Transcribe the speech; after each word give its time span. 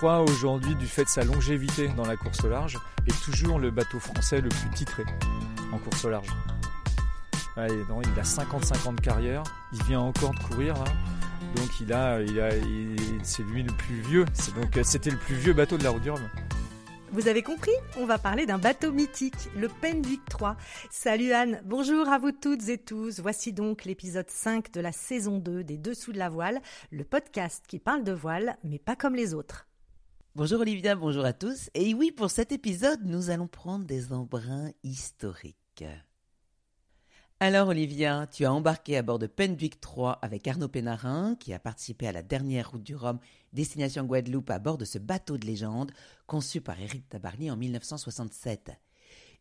III, 0.00 0.22
aujourd'hui, 0.30 0.74
du 0.76 0.86
fait 0.86 1.04
de 1.04 1.08
sa 1.08 1.24
longévité 1.24 1.88
dans 1.88 2.06
la 2.06 2.16
course 2.16 2.44
au 2.44 2.48
large, 2.48 2.78
est 3.06 3.24
toujours 3.24 3.58
le 3.58 3.70
bateau 3.70 3.98
français 3.98 4.40
le 4.40 4.48
plus 4.48 4.70
titré 4.70 5.04
en 5.72 5.78
course 5.78 6.04
au 6.04 6.10
large. 6.10 6.28
il 7.56 8.20
a 8.20 8.24
55 8.24 8.86
ans 8.86 8.92
de 8.92 9.00
carrière, 9.00 9.42
il 9.72 9.82
vient 9.84 10.00
encore 10.00 10.32
de 10.34 10.38
courir 10.40 10.74
Donc 11.56 11.80
il 11.80 11.92
a, 11.92 12.20
il 12.20 12.40
a, 12.40 12.50
c'est 13.22 13.42
lui 13.42 13.62
le 13.62 13.72
plus 13.72 14.00
vieux. 14.02 14.24
donc 14.54 14.78
c'était 14.84 15.10
le 15.10 15.18
plus 15.18 15.34
vieux 15.34 15.52
bateau 15.52 15.78
de 15.78 15.84
la 15.84 15.90
route 15.90 16.02
du. 16.02 16.30
Vous 17.10 17.26
avez 17.26 17.42
compris? 17.42 17.72
On 17.96 18.04
va 18.04 18.18
parler 18.18 18.44
d'un 18.44 18.58
bateau 18.58 18.92
mythique, 18.92 19.48
le 19.56 19.68
Penduic 19.68 20.20
3. 20.28 20.56
Salut 20.90 21.32
Anne, 21.32 21.62
bonjour 21.64 22.06
à 22.08 22.18
vous 22.18 22.32
toutes 22.32 22.68
et 22.68 22.76
tous. 22.76 23.20
Voici 23.20 23.52
donc 23.52 23.84
l'épisode 23.86 24.28
5 24.28 24.70
de 24.72 24.80
la 24.80 24.92
saison 24.92 25.38
2 25.38 25.64
des 25.64 25.78
Dessous 25.78 26.12
de 26.12 26.18
la 26.18 26.28
voile, 26.28 26.60
le 26.90 27.04
podcast 27.04 27.64
qui 27.66 27.78
parle 27.78 28.04
de 28.04 28.12
voile, 28.12 28.58
mais 28.62 28.78
pas 28.78 28.94
comme 28.94 29.14
les 29.14 29.32
autres. 29.32 29.67
Bonjour 30.38 30.60
Olivia, 30.60 30.94
bonjour 30.94 31.24
à 31.24 31.32
tous. 31.32 31.68
Et 31.74 31.94
oui, 31.94 32.12
pour 32.12 32.30
cet 32.30 32.52
épisode, 32.52 33.00
nous 33.04 33.30
allons 33.30 33.48
prendre 33.48 33.84
des 33.84 34.12
embruns 34.12 34.70
historiques. 34.84 35.84
Alors 37.40 37.66
Olivia, 37.66 38.28
tu 38.30 38.44
as 38.44 38.52
embarqué 38.52 38.96
à 38.96 39.02
bord 39.02 39.18
de 39.18 39.26
Penduic 39.26 39.80
3 39.80 40.12
avec 40.22 40.46
Arnaud 40.46 40.68
Pénarin, 40.68 41.34
qui 41.34 41.52
a 41.52 41.58
participé 41.58 42.06
à 42.06 42.12
la 42.12 42.22
dernière 42.22 42.70
route 42.70 42.84
du 42.84 42.94
Rhum, 42.94 43.18
destination 43.52 44.04
Guadeloupe, 44.04 44.50
à 44.50 44.60
bord 44.60 44.78
de 44.78 44.84
ce 44.84 44.98
bateau 44.98 45.38
de 45.38 45.44
légende 45.44 45.90
conçu 46.28 46.60
par 46.60 46.80
Éric 46.80 47.08
Tabarly 47.08 47.50
en 47.50 47.56
1967. 47.56 48.70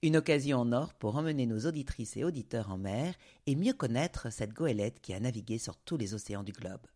Une 0.02 0.18
occasion 0.18 0.58
en 0.58 0.72
or 0.72 0.96
pour 0.96 1.16
emmener 1.16 1.46
nos 1.46 1.68
auditrices 1.68 2.18
et 2.18 2.24
auditeurs 2.24 2.72
en 2.72 2.80
mer 2.80 3.14
et 3.46 3.56
mieux 3.56 3.74
connaître 3.74 4.32
cette 4.32 4.56
goélette 4.56 5.00
qui 5.00 5.14
a 5.14 5.20
navigué 5.20 5.60
sur 5.60 5.78
tous 5.78 5.98
les 5.98 6.16
océans 6.16 6.42
du 6.42 6.54
globe. 6.54 6.88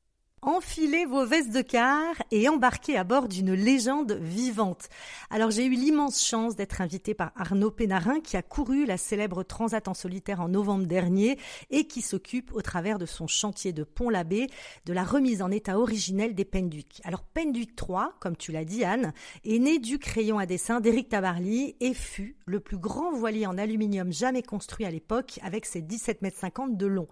Enfilez 0.43 1.05
vos 1.05 1.23
vestes 1.23 1.51
de 1.51 1.61
car 1.61 2.15
et 2.31 2.49
embarquez 2.49 2.97
à 2.97 3.03
bord 3.03 3.27
d'une 3.27 3.53
légende 3.53 4.13
vivante. 4.13 4.89
Alors 5.29 5.51
j'ai 5.51 5.67
eu 5.67 5.75
l'immense 5.75 6.25
chance 6.25 6.55
d'être 6.55 6.81
invité 6.81 7.13
par 7.13 7.31
Arnaud 7.35 7.69
Pénarin 7.69 8.21
qui 8.21 8.37
a 8.37 8.41
couru 8.41 8.87
la 8.87 8.97
célèbre 8.97 9.43
Transat 9.43 9.87
en 9.87 9.93
solitaire 9.93 10.41
en 10.41 10.49
novembre 10.49 10.87
dernier 10.87 11.37
et 11.69 11.85
qui 11.85 12.01
s'occupe 12.01 12.55
au 12.55 12.63
travers 12.63 12.97
de 12.97 13.05
son 13.05 13.27
chantier 13.27 13.71
de 13.71 13.83
Pont-l'Abbé 13.83 14.47
de 14.85 14.93
la 14.93 15.03
remise 15.03 15.43
en 15.43 15.51
état 15.51 15.77
originel 15.77 16.33
des 16.33 16.43
Penduic. 16.45 17.01
Alors 17.03 17.21
Penduic 17.21 17.75
3, 17.75 18.15
comme 18.19 18.35
tu 18.35 18.51
l'as 18.51 18.65
dit 18.65 18.83
Anne, 18.83 19.13
est 19.45 19.59
né 19.59 19.77
du 19.77 19.99
crayon 19.99 20.39
à 20.39 20.47
dessin 20.47 20.79
d'Éric 20.81 21.09
Tabarly 21.09 21.75
et 21.79 21.93
fut 21.93 22.35
le 22.47 22.59
plus 22.59 22.79
grand 22.79 23.11
voilier 23.11 23.45
en 23.45 23.59
aluminium 23.59 24.11
jamais 24.11 24.41
construit 24.41 24.87
à 24.87 24.89
l'époque 24.89 25.39
avec 25.43 25.67
ses 25.67 25.83
17 25.83 26.23
mètres 26.23 26.39
50 26.39 26.77
de 26.77 26.87
long. 26.87 27.07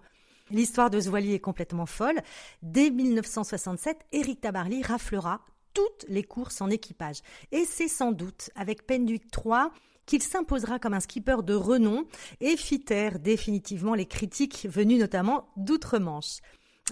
L'histoire 0.50 0.90
de 0.90 0.98
voilier 0.98 1.34
est 1.34 1.40
complètement 1.40 1.86
folle. 1.86 2.20
Dès 2.62 2.90
1967, 2.90 3.98
Éric 4.12 4.40
Tabarly 4.40 4.82
raflera 4.82 5.40
toutes 5.74 6.04
les 6.08 6.24
courses 6.24 6.60
en 6.60 6.70
équipage. 6.70 7.20
Et 7.52 7.64
c'est 7.64 7.88
sans 7.88 8.12
doute 8.12 8.50
avec 8.56 8.86
Penduic 8.86 9.30
3 9.30 9.70
qu'il 10.06 10.22
s'imposera 10.22 10.80
comme 10.80 10.94
un 10.94 11.00
skipper 11.00 11.42
de 11.44 11.54
renom 11.54 12.04
et 12.40 12.56
fit 12.56 12.80
taire 12.80 13.20
définitivement 13.20 13.94
les 13.94 14.06
critiques 14.06 14.66
venues 14.68 14.98
notamment 14.98 15.48
d'outre-Manche. 15.56 16.40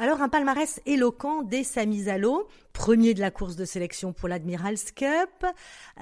Alors 0.01 0.23
un 0.23 0.29
palmarès 0.29 0.81
éloquent 0.87 1.43
dès 1.43 1.65
sa 1.65 1.85
mise 1.85 2.09
à 2.09 2.19
l'eau, 2.19 2.47
premier 2.73 3.15
de 3.15 3.21
la 3.21 3.33
course 3.33 3.57
de 3.57 3.65
sélection 3.65 4.13
pour 4.13 4.29
l'Admiral's 4.29 4.93
Cup, 4.93 5.45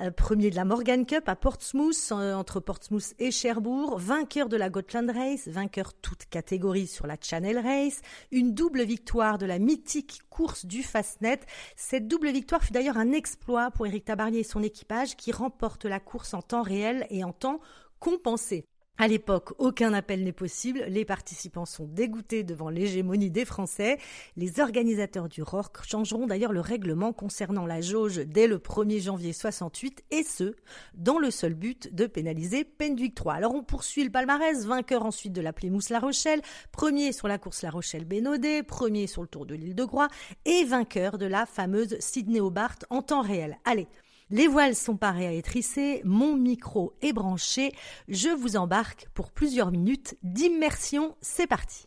euh, 0.02 0.10
premier 0.10 0.50
de 0.50 0.56
la 0.56 0.66
Morgan 0.66 1.06
Cup 1.06 1.26
à 1.26 1.34
Portsmouth, 1.34 2.12
euh, 2.12 2.34
entre 2.34 2.60
Portsmouth 2.60 3.14
et 3.18 3.30
Cherbourg, 3.30 3.98
vainqueur 3.98 4.50
de 4.50 4.58
la 4.58 4.68
Gotland 4.68 5.10
Race, 5.10 5.48
vainqueur 5.48 5.94
toute 5.94 6.26
catégorie 6.26 6.86
sur 6.86 7.06
la 7.06 7.16
Channel 7.18 7.58
Race, 7.58 8.02
une 8.32 8.52
double 8.52 8.82
victoire 8.82 9.38
de 9.38 9.46
la 9.46 9.58
mythique 9.58 10.20
course 10.28 10.66
du 10.66 10.82
Fastnet. 10.82 11.40
Cette 11.74 12.06
double 12.06 12.28
victoire 12.32 12.62
fut 12.62 12.74
d'ailleurs 12.74 12.98
un 12.98 13.12
exploit 13.12 13.70
pour 13.70 13.86
Éric 13.86 14.04
Tabarlier 14.04 14.40
et 14.40 14.44
son 14.44 14.62
équipage 14.62 15.16
qui 15.16 15.32
remportent 15.32 15.86
la 15.86 16.00
course 16.00 16.34
en 16.34 16.42
temps 16.42 16.62
réel 16.62 17.06
et 17.08 17.24
en 17.24 17.32
temps 17.32 17.60
compensé. 17.98 18.66
À 18.98 19.08
l'époque, 19.08 19.52
aucun 19.58 19.92
appel 19.92 20.24
n'est 20.24 20.32
possible. 20.32 20.82
Les 20.88 21.04
participants 21.04 21.66
sont 21.66 21.84
dégoûtés 21.84 22.44
devant 22.44 22.70
l'hégémonie 22.70 23.30
des 23.30 23.44
Français. 23.44 23.98
Les 24.36 24.58
organisateurs 24.58 25.28
du 25.28 25.42
RORC 25.42 25.84
changeront 25.86 26.26
d'ailleurs 26.26 26.54
le 26.54 26.60
règlement 26.60 27.12
concernant 27.12 27.66
la 27.66 27.82
jauge 27.82 28.16
dès 28.16 28.46
le 28.46 28.56
1er 28.56 29.02
janvier 29.02 29.34
68 29.34 30.02
et 30.10 30.22
ce, 30.22 30.54
dans 30.94 31.18
le 31.18 31.30
seul 31.30 31.52
but 31.52 31.94
de 31.94 32.06
pénaliser 32.06 32.64
Penduic 32.64 33.14
3. 33.14 33.34
Alors 33.34 33.54
on 33.54 33.62
poursuit 33.62 34.02
le 34.02 34.10
palmarès, 34.10 34.64
vainqueur 34.64 35.04
ensuite 35.04 35.34
de 35.34 35.42
la 35.42 35.52
Plymouth 35.52 35.90
La 35.90 36.00
Rochelle, 36.00 36.40
premier 36.72 37.12
sur 37.12 37.28
la 37.28 37.36
course 37.36 37.60
La 37.60 37.70
Rochelle 37.70 38.06
Bénodet, 38.06 38.62
premier 38.62 39.06
sur 39.06 39.20
le 39.20 39.28
Tour 39.28 39.44
de 39.44 39.54
l'île 39.54 39.74
de 39.74 39.84
Groix 39.84 40.08
et 40.46 40.64
vainqueur 40.64 41.18
de 41.18 41.26
la 41.26 41.44
fameuse 41.44 41.98
Sydney 42.00 42.40
Hobart 42.40 42.78
en 42.88 43.02
temps 43.02 43.20
réel. 43.20 43.58
Allez, 43.66 43.88
les 44.30 44.48
voiles 44.48 44.74
sont 44.74 44.96
parées 44.96 45.26
à 45.26 45.32
étrisser, 45.32 46.00
mon 46.04 46.36
micro 46.36 46.94
est 47.02 47.12
branché, 47.12 47.72
je 48.08 48.28
vous 48.28 48.56
embarque 48.56 49.08
pour 49.14 49.30
plusieurs 49.30 49.70
minutes 49.70 50.16
d'immersion, 50.22 51.14
c'est 51.20 51.46
parti. 51.46 51.86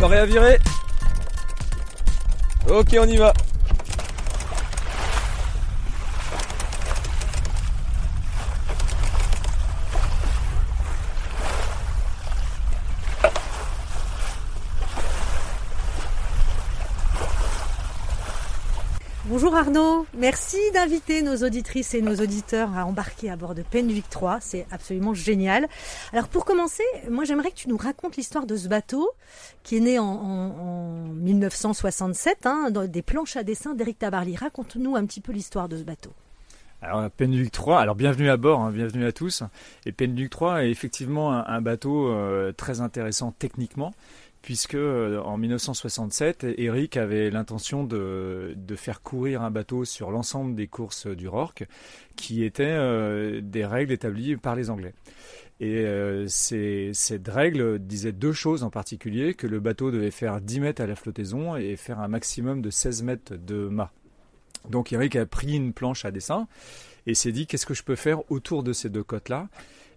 Paré 0.00 0.18
à 0.18 0.26
virer. 0.26 0.58
Ok, 2.68 2.96
on 2.98 3.06
y 3.06 3.16
va. 3.16 3.32
Bonjour 19.32 19.56
Arnaud, 19.56 20.04
merci 20.12 20.58
d'inviter 20.74 21.22
nos 21.22 21.36
auditrices 21.36 21.94
et 21.94 22.02
nos 22.02 22.16
auditeurs 22.16 22.76
à 22.76 22.84
embarquer 22.84 23.30
à 23.30 23.36
bord 23.36 23.54
de 23.54 23.62
Penduic 23.62 24.10
3, 24.10 24.40
c'est 24.42 24.66
absolument 24.70 25.14
génial. 25.14 25.68
Alors 26.12 26.28
pour 26.28 26.44
commencer, 26.44 26.82
moi 27.10 27.24
j'aimerais 27.24 27.50
que 27.50 27.56
tu 27.56 27.70
nous 27.70 27.78
racontes 27.78 28.16
l'histoire 28.16 28.44
de 28.44 28.56
ce 28.56 28.68
bateau 28.68 29.08
qui 29.62 29.78
est 29.78 29.80
né 29.80 29.98
en, 29.98 31.06
1967, 31.14 32.44
hein, 32.44 32.68
dans 32.70 32.86
des 32.86 33.00
planches 33.00 33.38
à 33.38 33.42
dessin 33.42 33.72
d'Éric 33.72 34.00
Tabarly. 34.00 34.36
Raconte-nous 34.36 34.96
un 34.96 35.06
petit 35.06 35.22
peu 35.22 35.32
l'histoire 35.32 35.66
de 35.66 35.78
ce 35.78 35.82
bateau. 35.82 36.10
Alors 36.82 37.10
Penduic 37.10 37.50
3, 37.50 37.80
alors 37.80 37.94
bienvenue 37.94 38.28
à 38.28 38.36
bord, 38.36 38.60
hein, 38.60 38.70
bienvenue 38.70 39.06
à 39.06 39.12
tous. 39.12 39.44
Et 39.86 39.92
Penduic 39.92 40.28
3 40.28 40.64
est 40.64 40.70
effectivement 40.70 41.32
un, 41.32 41.60
bateau 41.62 42.08
euh, 42.08 42.52
très 42.52 42.82
intéressant 42.82 43.32
techniquement 43.38 43.94
puisque 44.42 44.74
euh, 44.74 45.20
en 45.20 45.38
1967, 45.38 46.46
Eric 46.58 46.96
avait 46.96 47.30
l'intention 47.30 47.84
de, 47.84 48.54
faire 48.76 49.00
courir 49.00 49.42
un 49.42 49.50
bateau 49.50 49.84
sur 49.84 50.10
l'ensemble 50.10 50.54
des 50.56 50.66
courses 50.66 51.06
du 51.06 51.28
Rorke, 51.28 51.66
qui 52.16 52.44
étaient 52.44 52.64
euh, 52.66 53.40
des 53.40 53.64
règles 53.64 53.92
établies 53.92 54.36
par 54.36 54.56
les 54.56 54.68
Anglais. 54.68 54.94
Et 55.60 55.86
euh, 55.86 56.26
cette 56.26 57.28
règle 57.28 57.78
disait 57.78 58.10
deux 58.10 58.32
choses 58.32 58.64
en 58.64 58.70
particulier, 58.70 59.34
que 59.34 59.46
le 59.46 59.60
bateau 59.60 59.92
devait 59.92 60.10
faire 60.10 60.40
10 60.40 60.60
mètres 60.60 60.82
à 60.82 60.86
la 60.86 60.96
flottaison 60.96 61.56
et 61.56 61.76
faire 61.76 62.00
un 62.00 62.08
maximum 62.08 62.60
de 62.62 62.70
16 62.70 63.02
mètres 63.04 63.36
de 63.36 63.68
mât. 63.68 63.92
Donc 64.68 64.92
Eric 64.92 65.14
a 65.16 65.26
pris 65.26 65.54
une 65.54 65.72
planche 65.72 66.04
à 66.04 66.10
dessin 66.10 66.48
et 67.06 67.14
s'est 67.14 67.32
dit 67.32 67.46
qu'est-ce 67.46 67.66
que 67.66 67.74
je 67.74 67.82
peux 67.82 67.96
faire 67.96 68.30
autour 68.30 68.62
de 68.62 68.72
ces 68.72 68.90
deux 68.90 69.02
côtes-là? 69.04 69.48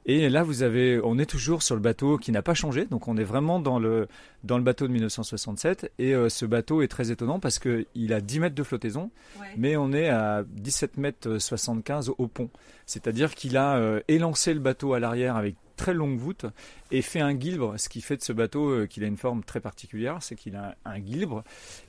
Et 0.07 0.29
là, 0.29 0.43
vous 0.43 0.61
avez, 0.61 0.99
on 1.03 1.17
est 1.17 1.25
toujours 1.25 1.63
sur 1.63 1.73
le 1.73 1.81
bateau 1.81 2.19
qui 2.19 2.31
n'a 2.31 2.43
pas 2.43 2.53
changé, 2.53 2.85
donc 2.85 3.07
on 3.07 3.17
est 3.17 3.23
vraiment 3.23 3.59
dans 3.59 3.79
le 3.79 4.07
dans 4.43 4.59
le 4.59 4.63
bateau 4.63 4.87
de 4.87 4.93
1967. 4.93 5.91
Et 5.97 6.13
euh, 6.13 6.29
ce 6.29 6.45
bateau 6.45 6.83
est 6.83 6.87
très 6.87 7.09
étonnant 7.09 7.39
parce 7.39 7.57
que 7.57 7.87
il 7.95 8.13
a 8.13 8.21
10 8.21 8.39
mètres 8.41 8.55
de 8.55 8.61
flottaison, 8.61 9.09
mais 9.57 9.75
on 9.77 9.91
est 9.93 10.09
à 10.09 10.43
17 10.47 10.97
mètres 10.97 11.39
75 11.39 12.11
au 12.19 12.27
pont. 12.27 12.51
C'est-à-dire 12.85 13.33
qu'il 13.33 13.57
a 13.57 13.77
euh, 13.77 13.99
élancé 14.07 14.53
le 14.53 14.59
bateau 14.59 14.93
à 14.93 14.99
l'arrière 14.99 15.37
avec 15.37 15.55
très 15.75 15.95
longue 15.95 16.19
voûte 16.19 16.45
et 16.91 17.01
fait 17.01 17.19
un 17.19 17.33
guilbre. 17.33 17.73
Ce 17.77 17.89
qui 17.89 18.01
fait 18.01 18.15
de 18.15 18.21
ce 18.21 18.31
bateau 18.31 18.69
euh, 18.69 18.85
qu'il 18.85 19.03
a 19.03 19.07
une 19.07 19.17
forme 19.17 19.43
très 19.43 19.59
particulière, 19.59 20.19
c'est 20.21 20.35
qu'il 20.35 20.55
a 20.55 20.75
un 20.85 20.99
guilbre 20.99 21.43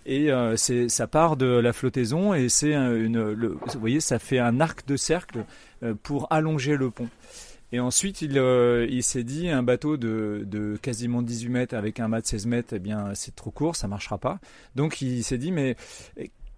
et 0.07 0.31
c'est 0.57 0.89
ça 0.89 1.07
part 1.07 1.37
de 1.37 1.47
la 1.47 1.75
flottaison 1.75 2.33
et 2.33 2.49
c'est 2.49 2.73
une, 2.73 3.33
le, 3.33 3.49
vous 3.49 3.81
voyez, 3.81 4.01
ça 4.01 4.19
fait 4.19 4.39
un 4.39 4.61
arc 4.61 4.87
de 4.87 4.97
cercle 4.97 5.45
pour 6.03 6.33
allonger 6.33 6.77
le 6.77 6.91
pont. 6.91 7.09
Et 7.73 7.81
ensuite, 7.81 8.23
il, 8.23 8.39
euh, 8.39 8.87
il 8.89 9.03
s'est 9.03 9.25
dit, 9.25 9.49
un 9.49 9.63
bateau 9.63 9.97
de, 9.97 10.79
quasiment 10.83 11.23
18 11.23 11.49
mètres 11.49 11.75
avec 11.75 12.01
un 12.01 12.09
mât 12.09 12.21
de 12.21 12.27
16 12.27 12.47
mètres, 12.47 12.75
eh 12.75 12.79
bien, 12.79 13.15
c'est 13.15 13.35
trop 13.35 13.51
court, 13.51 13.77
ça 13.77 13.89
marchera 13.89 14.19
pas. 14.19 14.39
Donc, 14.77 15.01
il 15.03 15.25
s'est 15.25 15.39
dit, 15.39 15.51
mais 15.51 15.77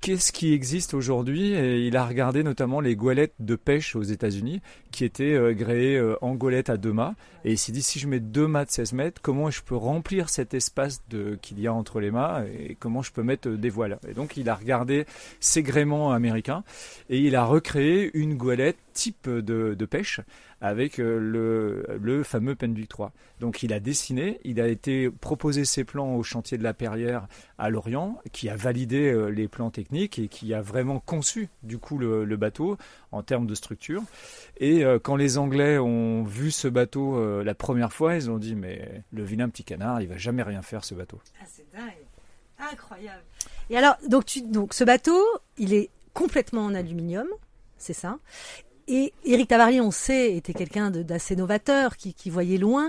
qu'est-ce 0.01 0.33
qui 0.33 0.53
existe 0.53 0.95
aujourd'hui? 0.95 1.53
Et 1.55 1.87
il 1.87 1.97
a 1.97 2.07
regardé 2.07 2.43
notamment 2.43 2.81
les 2.81 2.95
goélettes 2.95 3.35
de 3.41 3.57
pêche 3.57 3.97
aux 3.97 4.03
États-Unis, 4.03 4.61
qui 4.91 5.05
étaient 5.05 5.35
euh, 5.35 5.55
gréées 5.55 5.97
euh, 5.97 6.17
en 6.21 6.35
goélette 6.35 6.71
à 6.71 6.77
deux 6.77 6.93
mâts. 6.93 7.15
Et 7.45 7.53
il 7.53 7.59
s'est 7.59 7.73
dit, 7.73 7.83
si 7.83 7.99
je 7.99 8.07
mets 8.07 8.21
deux 8.21 8.47
mâts 8.47 8.67
de 8.67 8.71
16 8.71 8.93
mètres, 8.93 9.21
comment 9.23 9.51
je 9.51 9.63
peux 9.63 9.77
remplir 9.77 10.29
cet 10.29 10.55
espace 10.55 11.03
qu'il 11.41 11.61
y 11.61 11.67
a 11.67 11.73
entre 11.73 12.01
les 12.01 12.11
mâts 12.11 12.45
et 12.47 12.77
comment 12.79 13.01
je 13.01 13.13
peux 13.13 13.23
mettre 13.23 13.49
des 13.49 13.71
voiles? 13.71 13.99
Et 14.09 14.13
donc, 14.13 14.37
il 14.37 14.49
a 14.51 14.55
regardé 14.55 15.07
ces 15.41 15.63
gréements 15.63 16.13
américains 16.13 16.65
et 17.09 17.19
il 17.19 17.35
a 17.35 17.45
recréé 17.45 18.11
une 18.15 18.35
goélette 18.35 18.77
type 18.99 19.29
de, 19.31 19.85
pêche 19.85 20.21
avec 20.61 20.99
le, 20.99 21.87
le 22.01 22.23
fameux 22.25 22.57
Penduic 22.57 22.89
3. 22.89 23.13
Donc 23.39 23.63
il 23.63 23.73
a 23.73 23.79
dessiné, 23.79 24.41
il 24.43 24.61
a 24.61 24.67
été 24.67 25.09
proposé 25.09 25.65
ses 25.65 25.85
plans 25.85 26.17
au 26.17 26.25
chantier 26.25 26.59
de 26.59 26.65
la 26.65 26.75
Perrière 26.75 27.29
à 27.59 27.71
Lorient, 27.71 28.21
qui 28.33 28.49
a 28.49 28.57
validé 28.57 29.31
les 29.31 29.47
plans 29.47 29.71
techniques 29.71 30.19
et 30.19 30.27
qui 30.27 30.53
a 30.53 30.61
vraiment 30.61 30.99
conçu 30.99 31.49
du 31.63 31.79
coup 31.79 31.97
le, 31.97 32.37
bateau 32.37 32.77
en 33.13 33.23
termes 33.23 33.47
de 33.47 33.55
structure. 33.55 34.03
Et 34.59 34.83
quand 35.05 35.15
les 35.15 35.39
Anglais 35.39 35.79
ont 35.79 36.25
vu 36.25 36.51
ce 36.51 36.67
bateau 36.67 37.43
la 37.43 37.55
première 37.55 37.93
fois, 37.93 38.17
ils 38.17 38.29
ont 38.31 38.39
dit 38.39 38.57
mais 38.57 39.05
le 39.13 39.23
vilain 39.23 39.49
petit 39.49 39.65
canard, 39.65 40.03
il 40.03 40.09
va 40.09 40.17
jamais 40.17 40.43
rien 40.43 40.63
faire 40.63 40.85
ce 40.85 40.95
bateau. 40.95 41.21
Ah, 41.41 41.45
c'est 41.47 41.71
dingue. 41.73 41.93
Incroyable. 42.59 43.23
Et 43.71 43.77
alors, 43.77 43.97
donc 44.09 44.75
ce 44.75 44.85
bateau, 44.85 45.23
il 45.57 45.75
est 45.75 45.91
complètement 46.15 46.65
en 46.65 46.75
aluminium, 46.75 47.29
c'est 47.77 47.93
ça. 47.93 48.19
Et 48.91 49.13
Éric 49.27 49.49
Tavarly, 49.49 49.83
on 49.83 49.91
sait, 49.91 50.35
était 50.35 50.55
quelqu'un 50.55 50.91
d'assez 50.91 51.37
novateur, 51.37 51.99
qui, 51.99 52.31
voyait 52.31 52.57
loin. 52.57 52.89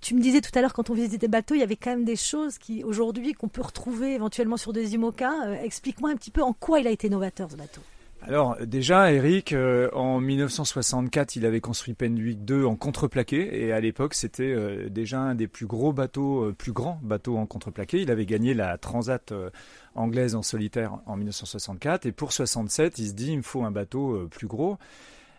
Tu 0.00 0.16
me 0.16 0.20
disais 0.20 0.40
tout 0.40 0.50
à 0.58 0.60
l'heure, 0.60 0.72
quand 0.72 0.90
on 0.90 0.94
visitait 0.94 1.18
des 1.18 1.28
bateaux, 1.28 1.54
il 1.54 1.60
y 1.60 1.62
avait 1.62 1.76
quand 1.76 1.90
même 1.90 2.04
des 2.04 2.16
choses 2.16 2.58
qui, 2.58 2.82
aujourd'hui, 2.82 3.34
qu'on 3.34 3.46
peut 3.46 3.62
retrouver 3.62 4.14
éventuellement 4.14 4.56
sur 4.56 4.72
des 4.72 4.94
IMOCA. 4.94 5.32
Euh, 5.46 5.62
explique-moi 5.62 6.10
un 6.10 6.16
petit 6.16 6.32
peu 6.32 6.42
en 6.42 6.52
quoi 6.52 6.80
il 6.80 6.88
a 6.88 6.90
été 6.90 7.08
novateur, 7.08 7.48
ce 7.52 7.56
bateau. 7.56 7.80
Alors 8.22 8.56
déjà, 8.66 9.12
Eric, 9.12 9.52
euh, 9.52 9.88
en 9.92 10.18
1964, 10.18 11.36
il 11.36 11.46
avait 11.46 11.60
construit 11.60 11.94
Penduic 11.94 12.44
2 12.44 12.64
en 12.64 12.74
contreplaqué 12.74 13.64
et 13.64 13.72
à 13.72 13.78
l'époque, 13.78 14.14
c'était 14.14 14.42
euh, 14.42 14.88
déjà 14.88 15.20
un 15.20 15.36
des 15.36 15.46
plus 15.46 15.66
gros 15.66 15.92
bateaux, 15.92 16.52
plus 16.58 16.72
grands 16.72 16.98
bateaux 17.04 17.36
en 17.36 17.46
contreplaqué. 17.46 18.02
Il 18.02 18.10
avait 18.10 18.26
gagné 18.26 18.54
la 18.54 18.76
Transat 18.76 19.32
anglaise 19.94 20.34
en 20.34 20.42
solitaire 20.42 20.98
en 21.06 21.16
1964 21.16 22.06
et 22.06 22.12
pour 22.12 22.32
67, 22.32 22.98
il 22.98 23.06
se 23.06 23.12
dit 23.12 23.30
il 23.30 23.36
me 23.36 23.42
faut 23.42 23.62
un 23.62 23.70
bateau 23.70 24.26
plus 24.32 24.48
gros 24.48 24.78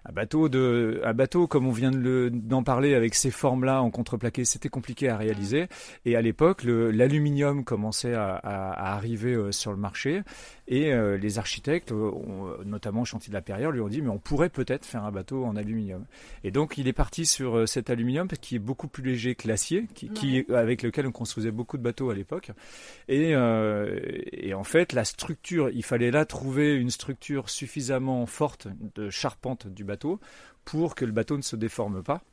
un 0.05 0.11
bateau 0.11 0.49
de 0.49 1.01
un 1.03 1.13
bateau 1.13 1.47
comme 1.47 1.67
on 1.67 1.71
vient 1.71 1.91
d'en 1.91 2.63
parler 2.63 2.93
avec 2.93 3.15
ces 3.15 3.31
formes 3.31 3.65
là 3.65 3.81
en 3.81 3.91
contreplaqué 3.91 4.45
c'était 4.45 4.69
compliqué 4.69 5.09
à 5.09 5.17
réaliser. 5.17 5.67
Et 6.05 6.15
à 6.15 6.21
l'époque 6.21 6.63
l'aluminium 6.63 7.63
commençait 7.63 8.13
à, 8.13 8.35
à, 8.35 8.95
arriver 8.95 9.33
euh, 9.33 9.51
sur 9.51 9.71
le 9.71 9.77
marché. 9.77 10.21
Et 10.67 10.93
euh, 10.93 11.17
les 11.17 11.39
architectes 11.39 11.91
euh, 11.91 12.11
notamment 12.63 13.03
chantier 13.03 13.29
de 13.29 13.33
la 13.33 13.41
Perrière 13.41 13.71
lui 13.71 13.81
ont 13.81 13.87
dit 13.87 14.01
mais 14.01 14.09
on 14.09 14.19
pourrait 14.19 14.49
peut-être 14.49 14.85
faire 14.85 15.03
un 15.03 15.11
bateau 15.11 15.43
en 15.43 15.55
aluminium. 15.55 16.05
Et 16.43 16.51
donc 16.51 16.77
il 16.77 16.87
est 16.87 16.93
parti 16.93 17.25
sur 17.25 17.67
cet 17.67 17.89
aluminium 17.89 18.27
qui 18.27 18.55
est 18.55 18.59
beaucoup 18.59 18.87
plus 18.87 19.03
léger 19.03 19.35
que 19.35 19.47
l'acier 19.47 19.87
qui, 19.93 20.09
qui, 20.09 20.45
avec 20.53 20.83
lequel 20.83 21.07
on 21.07 21.11
construisait 21.11 21.51
beaucoup 21.51 21.77
de 21.77 21.83
bateaux 21.83 22.09
à 22.09 22.15
l'époque. 22.15 22.51
Et, 23.07 23.31
et 23.31 24.53
en 24.53 24.63
fait 24.63 24.93
la 24.93 25.03
structure 25.03 25.69
il 25.69 25.83
fallait 25.83 26.11
là 26.11 26.25
trouver 26.25 26.75
une 26.75 26.89
structure 26.89 27.49
suffisamment 27.49 28.25
forte 28.25 28.67
de 28.95 29.09
charpente 29.09 29.67
du 29.67 29.83
bateau 29.89 30.19
pour 30.63 30.95
que 30.95 31.03
le 31.03 31.11
bateau 31.11 31.35
ne 31.35 31.41
se 31.41 31.55
déforme 31.55 32.03
pas. 32.03 32.23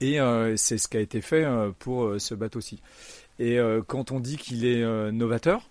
Et 0.00 0.20
euh, 0.20 0.56
c'est 0.56 0.78
ce 0.78 0.88
qui 0.88 0.96
a 0.96 1.00
été 1.00 1.20
fait 1.20 1.44
euh, 1.44 1.70
pour 1.78 2.04
euh, 2.04 2.18
ce 2.18 2.34
bateau-ci. 2.34 2.80
Et 3.38 3.58
quand 3.86 4.12
on 4.12 4.20
dit 4.20 4.38
qu'il 4.38 4.64
est 4.64 4.82
novateur, 5.12 5.68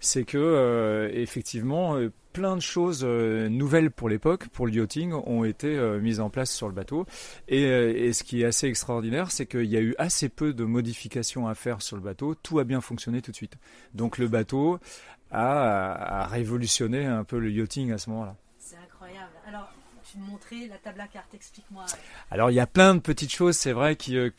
c'est 0.00 0.24
que 0.24 1.10
effectivement 1.14 1.96
plein 2.34 2.56
de 2.56 2.60
choses 2.60 3.04
nouvelles 3.04 3.90
pour 3.90 4.10
l'époque, 4.10 4.48
pour 4.48 4.66
le 4.66 4.74
yachting, 4.74 5.14
ont 5.14 5.42
été 5.42 5.78
mises 5.98 6.20
en 6.20 6.28
place 6.28 6.50
sur 6.50 6.68
le 6.68 6.74
bateau. 6.74 7.06
Et, 7.48 8.12
ce 8.12 8.22
qui 8.22 8.42
est 8.42 8.44
assez 8.44 8.66
extraordinaire, 8.66 9.30
c'est 9.30 9.46
qu'il 9.46 9.64
y 9.64 9.78
a 9.78 9.80
eu 9.80 9.94
assez 9.96 10.28
peu 10.28 10.52
de 10.52 10.64
modifications 10.64 11.48
à 11.48 11.54
faire 11.54 11.80
sur 11.80 11.96
le 11.96 12.02
bateau. 12.02 12.34
Tout 12.34 12.58
a 12.58 12.64
bien 12.64 12.82
fonctionné 12.82 13.22
tout 13.22 13.30
de 13.30 13.36
suite. 13.36 13.56
Donc 13.94 14.18
le 14.18 14.28
bateau 14.28 14.78
a 15.30 16.26
révolutionné 16.26 17.06
un 17.06 17.24
peu 17.24 17.38
le 17.38 17.50
yachting 17.50 17.92
à 17.92 17.96
ce 17.96 18.10
moment-là 18.10 18.36
montrer 20.16 20.68
la 20.68 20.78
table 20.78 21.00
à 21.00 21.06
cartes 21.06 21.34
Explique-moi. 21.34 21.84
Alors 22.30 22.50
il 22.50 22.54
y 22.54 22.60
a 22.60 22.66
plein 22.66 22.94
de 22.94 23.00
petites 23.00 23.32
choses, 23.32 23.56
c'est 23.56 23.72
vrai, 23.72 23.96
qui, 23.96 24.16
euh, 24.16 24.30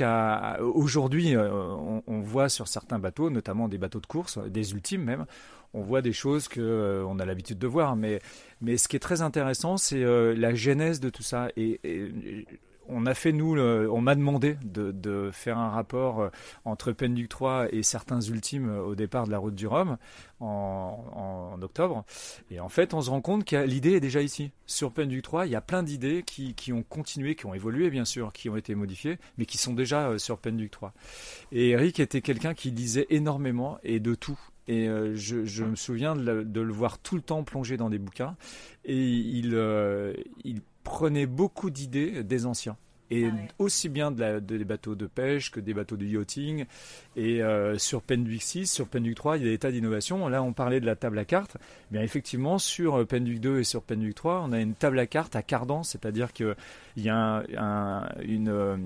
a, 0.00 0.60
aujourd'hui, 0.60 1.36
euh, 1.36 1.50
on, 2.06 2.20
voit 2.20 2.48
sur 2.48 2.68
certains 2.68 2.98
bateaux, 2.98 3.30
notamment 3.30 3.68
des 3.68 3.78
bateaux 3.78 4.00
de 4.00 4.06
course, 4.06 4.38
des 4.38 4.72
ultimes 4.72 5.04
même, 5.04 5.26
on 5.74 5.82
voit 5.82 6.02
des 6.02 6.12
choses 6.12 6.48
que 6.48 6.60
euh, 6.60 7.04
on 7.06 7.18
a 7.18 7.24
l'habitude 7.24 7.58
de 7.58 7.66
voir. 7.66 7.96
Mais, 7.96 8.20
mais 8.60 8.76
ce 8.76 8.88
qui 8.88 8.96
est 8.96 9.00
très 9.00 9.22
intéressant, 9.22 9.76
c'est 9.76 10.02
la 10.04 10.54
genèse 10.54 11.00
de 11.00 11.10
tout 11.10 11.22
ça. 11.22 11.48
et 11.56 11.80
on 12.88 13.06
a 13.06 13.14
fait 13.14 13.32
nous, 13.32 13.58
on 13.58 14.00
m'a 14.00 14.14
demandé 14.14 14.56
de, 14.62 15.30
faire 15.32 15.58
un 15.58 15.70
rapport 15.70 16.20
euh, 16.20 16.30
entre 16.64 16.92
Penduc 16.92 17.28
3 17.28 17.72
et 17.72 17.82
certains 17.82 18.20
ultimes 18.20 18.68
euh, 18.68 18.82
au 18.82 18.94
départ 18.94 19.26
de 19.26 19.30
la 19.30 19.38
route 19.38 19.54
du 19.54 19.66
Rhum 19.66 19.96
en, 20.40 21.58
octobre. 21.62 22.04
Et 22.50 22.58
en 22.58 22.68
fait, 22.68 22.94
on 22.94 23.00
se 23.00 23.10
rend 23.10 23.20
compte 23.20 23.44
que 23.44 23.56
l'idée 23.56 23.92
est 23.92 24.00
déjà 24.00 24.22
ici. 24.22 24.50
Sur 24.66 24.92
Penduc 24.92 25.22
3, 25.22 25.46
il 25.46 25.52
y 25.52 25.56
a 25.56 25.60
plein 25.60 25.82
d'idées 25.82 26.24
qui, 26.24 26.72
ont 26.72 26.82
continué, 26.82 27.34
qui 27.36 27.46
ont 27.46 27.54
évolué 27.54 27.90
bien 27.90 28.04
sûr, 28.04 28.32
qui 28.32 28.48
ont 28.50 28.56
été 28.56 28.74
modifiées, 28.74 29.18
mais 29.38 29.46
qui 29.46 29.58
sont 29.58 29.74
déjà 29.74 30.08
euh, 30.08 30.18
sur 30.18 30.38
Penduc 30.38 30.70
3. 30.70 30.92
Et 31.52 31.70
Eric 31.70 32.00
était 32.00 32.20
quelqu'un 32.22 32.54
qui 32.54 32.70
lisait 32.70 33.06
énormément 33.10 33.78
et 33.84 34.00
de 34.00 34.14
tout. 34.14 34.38
Et 34.68 34.86
je, 34.86 35.64
me 35.64 35.74
souviens 35.74 36.14
de, 36.14 36.60
le 36.60 36.72
voir 36.72 37.00
tout 37.00 37.16
le 37.16 37.20
temps 37.20 37.42
plonger 37.42 37.76
dans 37.76 37.90
des 37.90 37.98
bouquins. 37.98 38.36
Et 38.84 38.96
il 38.96 39.56
prenait 40.84 41.26
beaucoup 41.26 41.70
d'idées 41.70 42.22
des 42.22 42.46
anciens. 42.46 42.76
Et 43.12 43.26
ah 43.26 43.36
aussi 43.58 43.90
bien 43.90 44.10
des 44.10 44.64
bateaux 44.64 44.94
de 44.94 45.06
pêche 45.06 45.50
que 45.50 45.60
des 45.60 45.74
bateaux 45.74 45.98
de 45.98 46.06
yachting. 46.06 46.64
Et 47.14 47.42
euh, 47.42 47.76
sur 47.76 48.00
Penduic 48.00 48.42
6, 48.42 48.72
sur 48.72 48.88
Penduic 48.88 49.14
3, 49.16 49.36
il 49.36 49.44
y 49.44 49.48
a 49.48 49.50
des 49.50 49.58
tas 49.58 49.70
d'innovations. 49.70 50.28
Là, 50.28 50.42
on 50.42 50.54
parlait 50.54 50.80
de 50.80 50.86
la 50.86 50.96
table 50.96 51.18
à 51.18 51.26
cartes. 51.26 51.58
Bien 51.90 52.00
effectivement, 52.00 52.56
sur 52.58 52.94
euh, 52.94 53.04
Penduic 53.04 53.38
2 53.38 53.58
et 53.58 53.64
sur 53.64 53.82
Penduic 53.82 54.14
3, 54.14 54.42
on 54.48 54.52
a 54.52 54.60
une 54.60 54.74
table 54.74 54.98
à 54.98 55.06
cartes 55.06 55.36
à 55.36 55.42
cardan, 55.42 55.82
c'est-à-dire 55.82 56.32
qu'il 56.32 56.56
y 56.96 57.10
a 57.10 57.44
une... 58.22 58.48
Euh, 58.48 58.76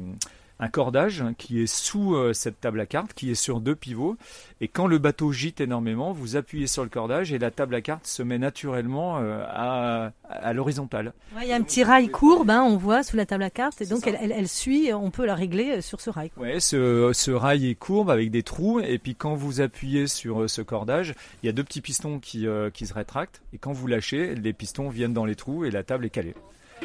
un 0.58 0.68
cordage 0.68 1.22
qui 1.36 1.60
est 1.60 1.66
sous 1.66 2.14
euh, 2.14 2.32
cette 2.32 2.60
table 2.60 2.80
à 2.80 2.86
cartes, 2.86 3.12
qui 3.14 3.30
est 3.30 3.34
sur 3.34 3.60
deux 3.60 3.74
pivots. 3.74 4.16
Et 4.60 4.68
quand 4.68 4.86
le 4.86 4.98
bateau 4.98 5.32
gîte 5.32 5.60
énormément, 5.60 6.12
vous 6.12 6.36
appuyez 6.36 6.66
sur 6.66 6.82
le 6.82 6.88
cordage 6.88 7.32
et 7.32 7.38
la 7.38 7.50
table 7.50 7.74
à 7.74 7.80
cartes 7.82 8.06
se 8.06 8.22
met 8.22 8.38
naturellement 8.38 9.18
euh, 9.18 9.44
à, 9.46 10.12
à 10.30 10.52
l'horizontale. 10.54 11.12
Il 11.42 11.48
y 11.48 11.52
a 11.52 11.56
un 11.56 11.62
petit 11.62 11.84
rail 11.84 12.08
courbe, 12.08 12.48
hein, 12.50 12.62
on 12.62 12.76
voit 12.76 13.02
sous 13.02 13.16
la 13.16 13.26
table 13.26 13.42
à 13.42 13.50
cartes, 13.50 13.82
et 13.82 13.86
donc 13.86 14.06
elle, 14.06 14.32
elle, 14.32 14.48
suit, 14.48 14.92
on 14.94 15.10
peut 15.10 15.26
la 15.26 15.34
régler 15.34 15.76
euh, 15.76 15.80
sur 15.80 16.00
ce 16.00 16.08
rail. 16.08 16.30
Oui, 16.38 16.60
ce, 16.60 17.10
ce, 17.12 17.30
rail 17.30 17.68
est 17.68 17.74
courbe 17.74 18.10
avec 18.10 18.30
des 18.30 18.42
trous, 18.42 18.80
et 18.80 18.98
puis 18.98 19.14
quand 19.14 19.34
vous 19.34 19.60
appuyez 19.60 20.06
sur 20.06 20.48
ce 20.48 20.62
cordage, 20.62 21.14
il 21.42 21.46
y 21.46 21.48
a 21.50 21.52
deux 21.52 21.64
petits 21.64 21.82
pistons 21.82 22.18
qui, 22.18 22.46
qui 22.72 22.86
se 22.86 22.94
rétractent, 22.94 23.42
et 23.52 23.58
quand 23.58 23.72
vous 23.72 23.86
lâchez, 23.86 24.34
les 24.34 24.52
pistons 24.52 24.88
viennent 24.88 25.12
dans 25.12 25.24
les 25.24 25.36
trous 25.36 25.64
et 25.64 25.70
la 25.70 25.82
table 25.82 26.06
est 26.06 26.10
calée. 26.10 26.34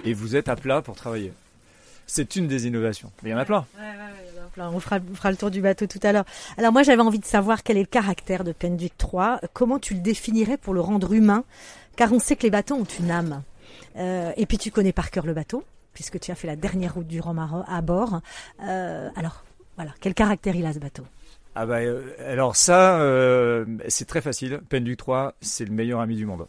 Et 0.03 0.13
vous 0.13 0.35
êtes 0.35 0.49
à 0.49 0.55
plat 0.55 0.81
pour 0.81 0.95
travailler. 0.95 1.31
C'est 2.07 2.35
une 2.35 2.47
des 2.47 2.67
innovations. 2.67 3.11
Mais 3.23 3.29
il 3.29 3.33
y 3.33 3.35
en 3.35 3.39
a 3.39 3.45
plein. 3.45 3.65
On 4.57 4.79
fera, 4.79 4.99
le 4.99 5.37
tour 5.37 5.49
du 5.49 5.61
bateau 5.61 5.87
tout 5.87 5.99
à 6.03 6.11
l'heure. 6.11 6.25
Alors 6.57 6.73
moi 6.73 6.83
j'avais 6.83 7.01
envie 7.01 7.19
de 7.19 7.25
savoir 7.25 7.63
quel 7.63 7.77
est 7.77 7.81
le 7.81 7.85
caractère 7.85 8.43
de 8.43 8.51
Penduic 8.51 8.97
3. 8.97 9.39
Comment 9.53 9.79
tu 9.79 9.93
le 9.93 10.01
définirais 10.01 10.57
pour 10.57 10.73
le 10.73 10.81
rendre 10.81 11.13
humain? 11.13 11.43
Car 11.95 12.11
on 12.11 12.19
sait 12.19 12.35
que 12.35 12.43
les 12.43 12.49
bateaux 12.49 12.75
ont 12.75 12.87
une 12.99 13.11
âme. 13.11 13.43
Euh, 13.97 14.31
et 14.37 14.45
puis 14.45 14.57
tu 14.57 14.71
connais 14.71 14.93
par 14.93 15.11
cœur 15.11 15.25
le 15.25 15.33
bateau, 15.33 15.63
puisque 15.93 16.19
tu 16.19 16.31
as 16.31 16.35
fait 16.35 16.47
la 16.47 16.55
dernière 16.55 16.93
route 16.95 17.07
du 17.07 17.19
Rhum 17.19 17.39
à, 17.39 17.81
bord. 17.81 18.21
Euh, 18.63 19.09
alors 19.15 19.43
voilà, 19.75 19.93
quel 19.99 20.13
caractère 20.13 20.55
il 20.55 20.65
a 20.65 20.73
ce 20.73 20.79
bateau? 20.79 21.03
Ah 21.55 21.65
bah, 21.65 21.79
euh, 21.79 22.13
alors 22.25 22.55
ça, 22.55 22.99
c'est 23.87 24.05
très 24.05 24.21
facile. 24.21 24.61
Penduic 24.69 24.97
3, 24.97 25.35
c'est 25.41 25.65
le 25.65 25.71
meilleur 25.71 26.01
ami 26.01 26.15
du 26.15 26.25
monde. 26.25 26.47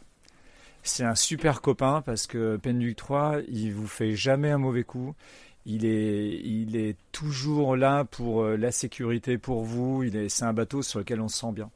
C'est 0.84 1.04
un 1.04 1.14
super 1.14 1.60
copain 1.60 2.02
parce 2.04 2.26
que 2.26 2.56
Penduic 2.56 2.96
3, 2.96 3.38
il 3.48 3.72
vous 3.72 3.86
fait 3.86 4.16
jamais 4.16 4.50
un 4.50 4.58
mauvais 4.58 4.82
coup. 4.82 5.14
Il 5.64 5.84
est, 5.84 6.40
il 6.44 6.76
est 6.76 6.96
toujours 7.12 7.76
là 7.76 8.04
pour 8.04 8.42
euh, 8.42 8.56
la 8.56 8.72
sécurité 8.72 9.38
pour 9.38 9.62
vous. 9.62 10.02
Il 10.02 10.16
est, 10.16 10.28
c'est 10.28 10.44
un 10.44 10.52
bateau 10.52 10.82
sur 10.82 10.98
lequel 10.98 11.20
on 11.20 11.28
se 11.28 11.38
sent 11.38 11.52
bien. 11.52 11.70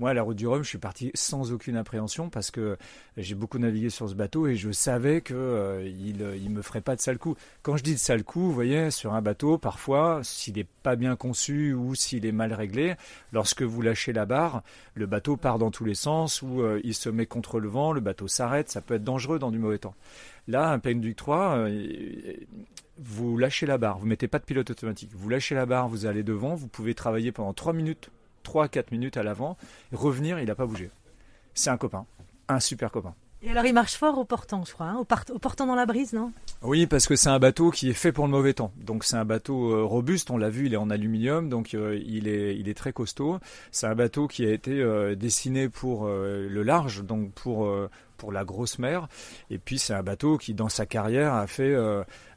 Moi, 0.00 0.10
à 0.10 0.14
la 0.14 0.22
route 0.22 0.36
du 0.36 0.46
Rhum, 0.46 0.62
je 0.62 0.68
suis 0.68 0.78
parti 0.78 1.10
sans 1.14 1.50
aucune 1.52 1.76
appréhension 1.76 2.30
parce 2.30 2.52
que 2.52 2.76
j'ai 3.16 3.34
beaucoup 3.34 3.58
navigué 3.58 3.90
sur 3.90 4.08
ce 4.08 4.14
bateau 4.14 4.46
et 4.46 4.54
je 4.54 4.70
savais 4.70 5.22
que 5.22 5.34
euh, 5.34 5.82
il, 5.88 6.24
il 6.40 6.50
me 6.50 6.62
ferait 6.62 6.80
pas 6.80 6.94
de 6.94 7.00
sale 7.00 7.18
coup. 7.18 7.34
Quand 7.62 7.76
je 7.76 7.82
dis 7.82 7.94
de 7.94 7.98
sale 7.98 8.22
coup, 8.22 8.42
vous 8.42 8.52
voyez, 8.52 8.92
sur 8.92 9.14
un 9.14 9.22
bateau, 9.22 9.58
parfois, 9.58 10.20
s'il 10.22 10.54
n'est 10.54 10.68
pas 10.84 10.94
bien 10.94 11.16
conçu 11.16 11.72
ou 11.72 11.96
s'il 11.96 12.26
est 12.26 12.32
mal 12.32 12.52
réglé, 12.52 12.94
lorsque 13.32 13.62
vous 13.62 13.82
lâchez 13.82 14.12
la 14.12 14.24
barre, 14.24 14.62
le 14.94 15.06
bateau 15.06 15.36
part 15.36 15.58
dans 15.58 15.72
tous 15.72 15.84
les 15.84 15.96
sens 15.96 16.42
ou 16.42 16.62
euh, 16.62 16.80
il 16.84 16.94
se 16.94 17.08
met 17.08 17.26
contre 17.26 17.58
le 17.58 17.68
vent, 17.68 17.92
le 17.92 18.00
bateau 18.00 18.28
s'arrête, 18.28 18.70
ça 18.70 18.80
peut 18.80 18.94
être 18.94 19.04
dangereux 19.04 19.40
dans 19.40 19.50
du 19.50 19.58
mauvais 19.58 19.78
temps. 19.78 19.94
Là, 20.46 20.70
un 20.70 20.78
Penduic 20.78 21.16
3, 21.16 21.66
vous 22.98 23.36
lâchez 23.36 23.66
la 23.66 23.78
barre, 23.78 23.98
vous 23.98 24.06
mettez 24.06 24.28
pas 24.28 24.38
de 24.38 24.44
pilote 24.44 24.70
automatique, 24.70 25.10
vous 25.14 25.28
lâchez 25.28 25.54
la 25.54 25.66
barre, 25.66 25.88
vous 25.88 26.06
allez 26.06 26.22
devant, 26.22 26.54
vous 26.54 26.68
pouvez 26.68 26.94
travailler 26.94 27.32
pendant 27.32 27.52
3 27.52 27.72
minutes, 27.72 28.10
3 28.42 28.68
4 28.68 28.92
minutes 28.92 29.16
à 29.16 29.22
l'avant, 29.22 29.56
revenir, 29.92 30.38
il 30.40 30.46
n'a 30.46 30.54
pas 30.54 30.66
bougé. 30.66 30.90
C'est 31.54 31.70
un 31.70 31.76
copain, 31.76 32.06
un 32.48 32.60
super 32.60 32.90
copain. 32.90 33.14
Et 33.40 33.50
alors 33.50 33.64
il 33.66 33.72
marche 33.72 33.94
fort 33.94 34.18
au 34.18 34.24
portant, 34.24 34.64
je 34.64 34.72
crois, 34.72 34.86
hein, 34.86 34.96
au, 34.98 35.38
portant 35.38 35.66
dans 35.66 35.76
la 35.76 35.86
brise, 35.86 36.12
non? 36.12 36.32
Oui, 36.62 36.88
parce 36.88 37.06
que 37.06 37.14
c'est 37.14 37.28
un 37.28 37.38
bateau 37.38 37.70
qui 37.70 37.88
est 37.88 37.94
fait 37.94 38.10
pour 38.10 38.24
le 38.24 38.32
mauvais 38.32 38.52
temps. 38.52 38.72
Donc 38.78 39.04
c'est 39.04 39.16
un 39.16 39.24
bateau 39.24 39.72
euh, 39.72 39.84
robuste, 39.84 40.32
on 40.32 40.38
l'a 40.38 40.50
vu, 40.50 40.66
il 40.66 40.74
est 40.74 40.78
en 40.78 40.90
aluminium, 40.90 41.48
donc 41.48 41.74
euh, 41.74 42.00
il, 42.04 42.26
est, 42.26 42.56
il 42.56 42.68
est 42.68 42.74
très 42.74 42.92
costaud. 42.92 43.38
C'est 43.70 43.86
un 43.86 43.94
bateau 43.94 44.26
qui 44.26 44.44
a 44.44 44.50
été 44.50 44.80
euh, 44.80 45.14
dessiné 45.14 45.68
pour 45.68 46.08
le 46.08 46.62
large, 46.62 47.04
donc 47.04 47.30
pour 47.32 47.70
pour 48.16 48.32
la 48.32 48.44
grosse 48.44 48.80
mer. 48.80 49.06
Et 49.48 49.58
puis 49.58 49.78
c'est 49.78 49.94
un 49.94 50.02
bateau 50.02 50.36
qui, 50.38 50.52
dans 50.52 50.68
sa 50.68 50.86
carrière, 50.86 51.34
a 51.34 51.46
fait, 51.46 51.76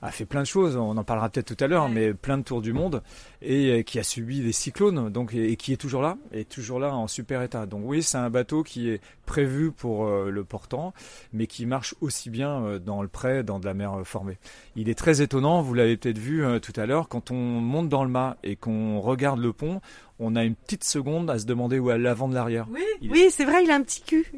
a 0.02 0.12
fait 0.12 0.26
plein 0.26 0.42
de 0.42 0.48
choses. 0.48 0.76
On 0.76 0.98
en 0.98 1.04
parlera 1.04 1.30
peut-être 1.30 1.56
tout 1.56 1.64
à 1.64 1.68
l'heure, 1.68 1.90
mais 1.90 2.14
plein 2.14 2.38
de 2.38 2.44
tours 2.44 2.62
du 2.62 2.74
monde 2.74 3.04
et 3.42 3.72
euh, 3.72 3.82
qui 3.84 4.00
a 4.00 4.04
subi 4.04 4.42
des 4.42 4.52
cyclones, 4.52 5.10
donc 5.10 5.34
et, 5.34 5.56
qui 5.56 5.74
est 5.74 5.78
toujours 5.78 6.02
là, 6.02 6.18
et 6.32 6.46
toujours 6.46 6.80
là 6.80 6.96
en 6.96 7.08
super 7.08 7.42
état. 7.42 7.66
Donc 7.66 7.82
oui, 7.86 8.04
c'est 8.04 8.18
un 8.18 8.30
bateau 8.30 8.64
qui 8.64 8.90
est 8.90 9.02
prévu 9.26 9.72
pour 9.72 10.06
euh, 10.06 10.30
le 10.30 10.44
portant, 10.44 10.94
mais 11.34 11.48
qui 11.48 11.66
marche 11.66 11.96
aussi 12.02 12.30
bien 12.30 12.80
dans 12.80 13.02
le 13.02 13.08
pré, 13.08 13.44
dans 13.44 13.60
de 13.60 13.66
la 13.66 13.74
mer 13.74 14.02
formée. 14.04 14.38
Il 14.76 14.90
est 14.90 14.96
très 14.96 15.22
étonnant, 15.22 15.62
vous 15.62 15.74
l'avez 15.74 15.98
peut-être 15.98 16.18
vu 16.18 16.44
tout 16.62 16.74
à 16.76 16.86
l'heure, 16.86 17.08
quand 17.08 17.32
on 17.32 17.36
monte 17.36 17.90
dans 17.90 18.04
le 18.04 18.10
mât 18.10 18.38
et 18.44 18.56
qu'on 18.56 19.00
regarde 19.00 19.40
le 19.40 19.54
pont, 19.54 19.82
on 20.22 20.36
a 20.36 20.44
une 20.44 20.56
petite 20.56 20.84
seconde 20.84 21.30
à 21.32 21.40
se 21.40 21.46
demander 21.46 21.80
où 21.80 21.90
est 21.90 21.98
l'avant 21.98 22.30
de 22.30 22.36
l'arrière. 22.36 22.68
Oui, 22.72 22.84
oui 23.10 23.28
c'est 23.32 23.44
vrai, 23.44 23.64
il 23.64 23.72
a 23.72 23.76
un 23.76 23.82
petit 23.82 24.02
cul. 24.02 24.32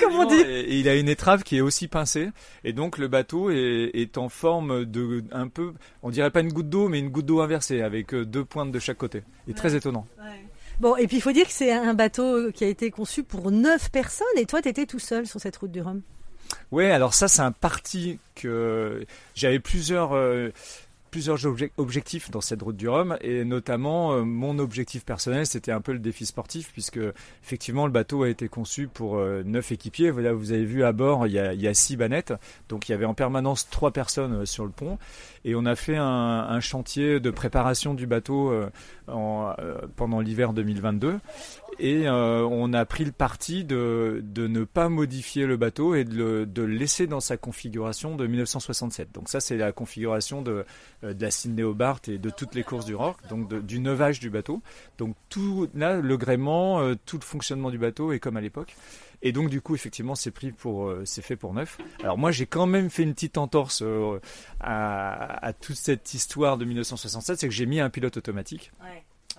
Comme 0.00 0.14
on 0.14 0.26
dit. 0.26 0.40
Et, 0.40 0.78
il 0.78 0.88
a 0.88 0.94
une 0.94 1.08
étrave 1.08 1.42
qui 1.42 1.56
est 1.56 1.60
aussi 1.60 1.88
pincée, 1.88 2.30
et 2.62 2.72
donc 2.72 2.96
le 2.96 3.08
bateau 3.08 3.50
est, 3.50 4.16
en 4.16 4.28
forme 4.28 4.63
de 4.68 5.24
un 5.32 5.48
peu, 5.48 5.72
on 6.02 6.10
dirait 6.10 6.30
pas 6.30 6.40
une 6.40 6.52
goutte 6.52 6.68
d'eau, 6.68 6.88
mais 6.88 6.98
une 6.98 7.10
goutte 7.10 7.26
d'eau 7.26 7.40
inversée 7.40 7.82
avec 7.82 8.14
euh, 8.14 8.24
deux 8.24 8.44
pointes 8.44 8.72
de 8.72 8.78
chaque 8.78 8.98
côté. 8.98 9.22
Et 9.48 9.54
très 9.54 9.74
étonnant. 9.74 10.06
Bon, 10.80 10.96
et 10.96 11.06
puis 11.06 11.18
il 11.18 11.20
faut 11.20 11.32
dire 11.32 11.46
que 11.46 11.52
c'est 11.52 11.72
un 11.72 11.94
bateau 11.94 12.50
qui 12.52 12.64
a 12.64 12.68
été 12.68 12.90
conçu 12.90 13.22
pour 13.22 13.50
neuf 13.50 13.90
personnes, 13.90 14.26
et 14.36 14.46
toi, 14.46 14.60
tu 14.60 14.68
étais 14.68 14.86
tout 14.86 14.98
seul 14.98 15.26
sur 15.26 15.40
cette 15.40 15.56
route 15.56 15.70
du 15.70 15.80
Rhum? 15.80 16.02
Oui, 16.72 16.86
alors 16.86 17.14
ça, 17.14 17.28
c'est 17.28 17.42
un 17.42 17.52
parti 17.52 18.18
que 18.34 19.06
j'avais 19.34 19.60
plusieurs. 19.60 20.14
Euh, 20.14 20.50
plusieurs 21.14 21.46
objectifs 21.76 22.32
dans 22.32 22.40
cette 22.40 22.60
route 22.60 22.76
du 22.76 22.88
Rhum 22.88 23.16
et 23.20 23.44
notamment 23.44 24.14
euh, 24.14 24.24
mon 24.24 24.58
objectif 24.58 25.04
personnel 25.04 25.46
c'était 25.46 25.70
un 25.70 25.80
peu 25.80 25.92
le 25.92 26.00
défi 26.00 26.26
sportif 26.26 26.72
puisque 26.72 26.98
effectivement 27.44 27.86
le 27.86 27.92
bateau 27.92 28.24
a 28.24 28.28
été 28.28 28.48
conçu 28.48 28.88
pour 28.88 29.18
euh, 29.18 29.44
neuf 29.44 29.70
équipiers. 29.70 30.10
Voilà, 30.10 30.32
vous 30.32 30.50
avez 30.50 30.64
vu 30.64 30.82
à 30.82 30.90
bord 30.90 31.28
il 31.28 31.32
y, 31.32 31.38
a, 31.38 31.74
six 31.74 31.96
bannettes 31.96 32.34
donc 32.68 32.88
il 32.88 32.92
y 32.92 32.94
avait 32.96 33.04
en 33.04 33.14
permanence 33.14 33.70
trois 33.70 33.92
personnes 33.92 34.40
euh, 34.40 34.44
sur 34.44 34.64
le 34.64 34.72
pont 34.72 34.98
et 35.44 35.54
on 35.54 35.66
a 35.66 35.76
fait 35.76 35.96
un, 35.96 36.58
chantier 36.58 37.20
de 37.20 37.30
préparation 37.30 37.94
du 37.94 38.08
bateau 38.08 38.52
en, 39.06 39.54
pendant 39.94 40.20
l'hiver 40.20 40.54
2022 40.54 41.20
et 41.78 42.08
on 42.08 42.72
a 42.72 42.84
pris 42.84 43.04
le 43.04 43.12
parti 43.12 43.64
de, 43.64 44.20
de, 44.22 44.46
ne 44.46 44.64
pas 44.64 44.88
modifier 44.88 45.46
le 45.46 45.56
bateau 45.56 45.94
et 45.94 46.04
de 46.04 46.14
le, 46.14 46.46
de 46.46 46.62
laisser 46.62 47.06
dans 47.06 47.20
sa 47.20 47.36
configuration 47.36 48.16
de 48.16 48.26
1967. 48.26 49.12
Donc 49.12 49.28
ça 49.28 49.40
c'est 49.40 49.56
la 49.56 49.72
configuration 49.72 50.42
de 50.42 50.64
euh, 51.04 51.14
de 51.14 51.22
la 51.22 51.30
Sydney 51.30 51.62
Hobart 51.62 52.00
et 52.08 52.18
de 52.18 52.30
toutes 52.30 52.54
les 52.54 52.64
courses 52.64 52.84
du 52.84 52.94
rock, 52.94 53.16
donc 53.28 53.52
du 53.64 53.78
neuvage 53.78 54.20
du 54.20 54.30
bateau. 54.30 54.62
Donc 54.98 55.16
tout 55.28 55.68
là, 55.74 55.96
le 56.00 56.16
gréement, 56.16 56.80
euh, 56.80 56.94
tout 57.06 57.18
le 57.18 57.24
fonctionnement 57.24 57.70
du 57.70 57.78
bateau 57.78 58.12
est 58.12 58.18
comme 58.18 58.36
à 58.36 58.40
l'époque. 58.40 58.74
Et 59.22 59.32
donc 59.32 59.48
du 59.48 59.60
coup, 59.60 59.74
effectivement, 59.74 60.14
c'est 60.14 60.30
pris 60.30 60.52
pour, 60.52 60.88
euh, 60.88 61.02
c'est 61.04 61.22
fait 61.22 61.36
pour 61.36 61.54
neuf. 61.54 61.78
Alors 62.02 62.18
moi, 62.18 62.30
j'ai 62.30 62.46
quand 62.46 62.66
même 62.66 62.90
fait 62.90 63.02
une 63.02 63.14
petite 63.14 63.38
entorse 63.38 63.82
à, 64.60 65.52
toute 65.60 65.76
cette 65.76 66.12
histoire 66.14 66.58
de 66.58 66.64
1967, 66.64 67.38
c'est 67.38 67.48
que 67.48 67.54
j'ai 67.54 67.66
mis 67.66 67.80
un 67.80 67.90
pilote 67.90 68.16
automatique. 68.16 68.72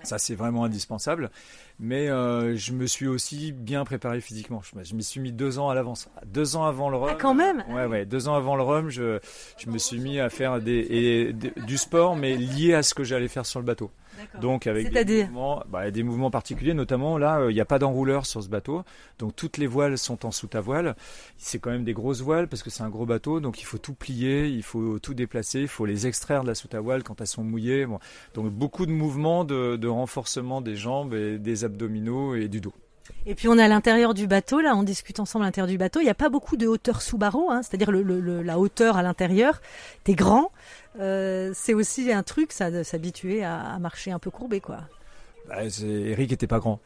Ça, 0.03 0.17
c'est 0.17 0.35
vraiment 0.35 0.63
indispensable. 0.65 1.31
Mais 1.79 2.09
euh, 2.09 2.55
je 2.55 2.73
me 2.73 2.85
suis 2.85 3.07
aussi 3.07 3.51
bien 3.51 3.83
préparé 3.85 4.21
physiquement. 4.21 4.61
Je, 4.83 4.95
m'y 4.95 5.03
suis 5.03 5.19
mis 5.19 5.31
deux 5.31 5.59
ans 5.59 5.69
à 5.69 5.75
l'avance. 5.75 6.09
Deux 6.25 6.55
ans 6.55 6.65
avant 6.65 6.89
le 6.89 6.97
rhum. 6.97 7.09
Ah, 7.11 7.17
quand 7.19 7.33
même 7.33 7.63
Ouais, 7.69 7.85
ouais. 7.85 8.05
Deux 8.05 8.27
ans 8.27 8.35
avant 8.35 8.55
le 8.55 8.63
rhum, 8.63 8.89
je, 8.89 9.19
je 9.57 9.69
me 9.69 9.77
suis 9.77 9.99
mis 9.99 10.19
à 10.19 10.29
faire 10.29 10.61
des, 10.61 11.33
du 11.33 11.77
sport, 11.77 12.15
mais 12.15 12.35
lié 12.35 12.73
à 12.73 12.83
ce 12.83 12.93
que 12.93 13.03
j'allais 13.03 13.27
faire 13.27 13.45
sur 13.45 13.59
le 13.59 13.65
bateau. 13.65 13.91
Donc 14.41 14.67
avec 14.67 14.91
des 14.91 15.23
mouvements, 15.23 15.63
bah, 15.69 15.91
des 15.91 16.03
mouvements 16.03 16.31
particuliers, 16.31 16.73
notamment 16.73 17.17
là, 17.17 17.39
euh, 17.39 17.51
il 17.51 17.55
n'y 17.55 17.61
a 17.61 17.65
pas 17.65 17.79
d'enrouleur 17.79 18.25
sur 18.25 18.43
ce 18.43 18.49
bateau, 18.49 18.83
donc 19.19 19.35
toutes 19.35 19.57
les 19.57 19.67
voiles 19.67 19.97
sont 19.97 20.25
en 20.25 20.31
sous 20.31 20.49
à 20.53 20.61
voile. 20.61 20.95
C'est 21.37 21.59
quand 21.59 21.71
même 21.71 21.83
des 21.83 21.93
grosses 21.93 22.21
voiles 22.21 22.47
parce 22.47 22.63
que 22.63 22.69
c'est 22.69 22.83
un 22.83 22.89
gros 22.89 23.05
bateau, 23.05 23.39
donc 23.39 23.61
il 23.61 23.65
faut 23.65 23.77
tout 23.77 23.93
plier, 23.93 24.47
il 24.47 24.63
faut 24.63 24.99
tout 24.99 25.13
déplacer, 25.13 25.61
il 25.61 25.67
faut 25.67 25.85
les 25.85 26.07
extraire 26.07 26.43
de 26.43 26.47
la 26.47 26.55
soute 26.55 26.75
à 26.75 26.79
voile 26.79 27.03
quand 27.03 27.21
elles 27.21 27.27
sont 27.27 27.43
mouillées. 27.43 27.87
Donc 28.33 28.51
beaucoup 28.51 28.85
de 28.85 28.91
mouvements 28.91 29.45
de, 29.45 29.75
de 29.75 29.87
renforcement 29.87 30.61
des 30.61 30.75
jambes 30.75 31.13
et 31.13 31.37
des 31.37 31.63
abdominaux 31.63 32.35
et 32.35 32.47
du 32.47 32.61
dos. 32.61 32.73
Et 33.25 33.35
puis 33.35 33.47
on 33.47 33.57
est 33.57 33.63
à 33.63 33.67
l'intérieur 33.67 34.13
du 34.13 34.27
bateau, 34.27 34.61
là, 34.61 34.75
on 34.75 34.83
discute 34.83 35.19
ensemble 35.19 35.45
à 35.45 35.47
l'intérieur 35.47 35.67
du 35.67 35.77
bateau. 35.77 35.99
Il 35.99 36.03
n'y 36.03 36.09
a 36.09 36.15
pas 36.15 36.29
beaucoup 36.29 36.57
de 36.57 36.67
hauteur 36.67 37.01
sous 37.01 37.17
barreau, 37.17 37.49
hein, 37.49 37.61
c'est-à-dire 37.63 37.91
le, 37.91 38.41
la 38.41 38.59
hauteur 38.59 38.97
à 38.97 39.03
l'intérieur. 39.03 39.61
T'es 40.03 40.13
grand, 40.13 40.51
euh, 40.99 41.51
c'est 41.55 41.73
aussi 41.73 42.11
un 42.11 42.23
truc, 42.23 42.51
ça, 42.51 42.71
de 42.71 42.83
s'habituer 42.83 43.43
à, 43.43 43.77
marcher 43.79 44.11
un 44.11 44.19
peu 44.19 44.29
courbé, 44.29 44.59
quoi. 44.59 44.81
Bah, 45.47 45.57
Eric 45.83 46.31
était 46.31 46.47
pas 46.47 46.59
grand. 46.59 46.79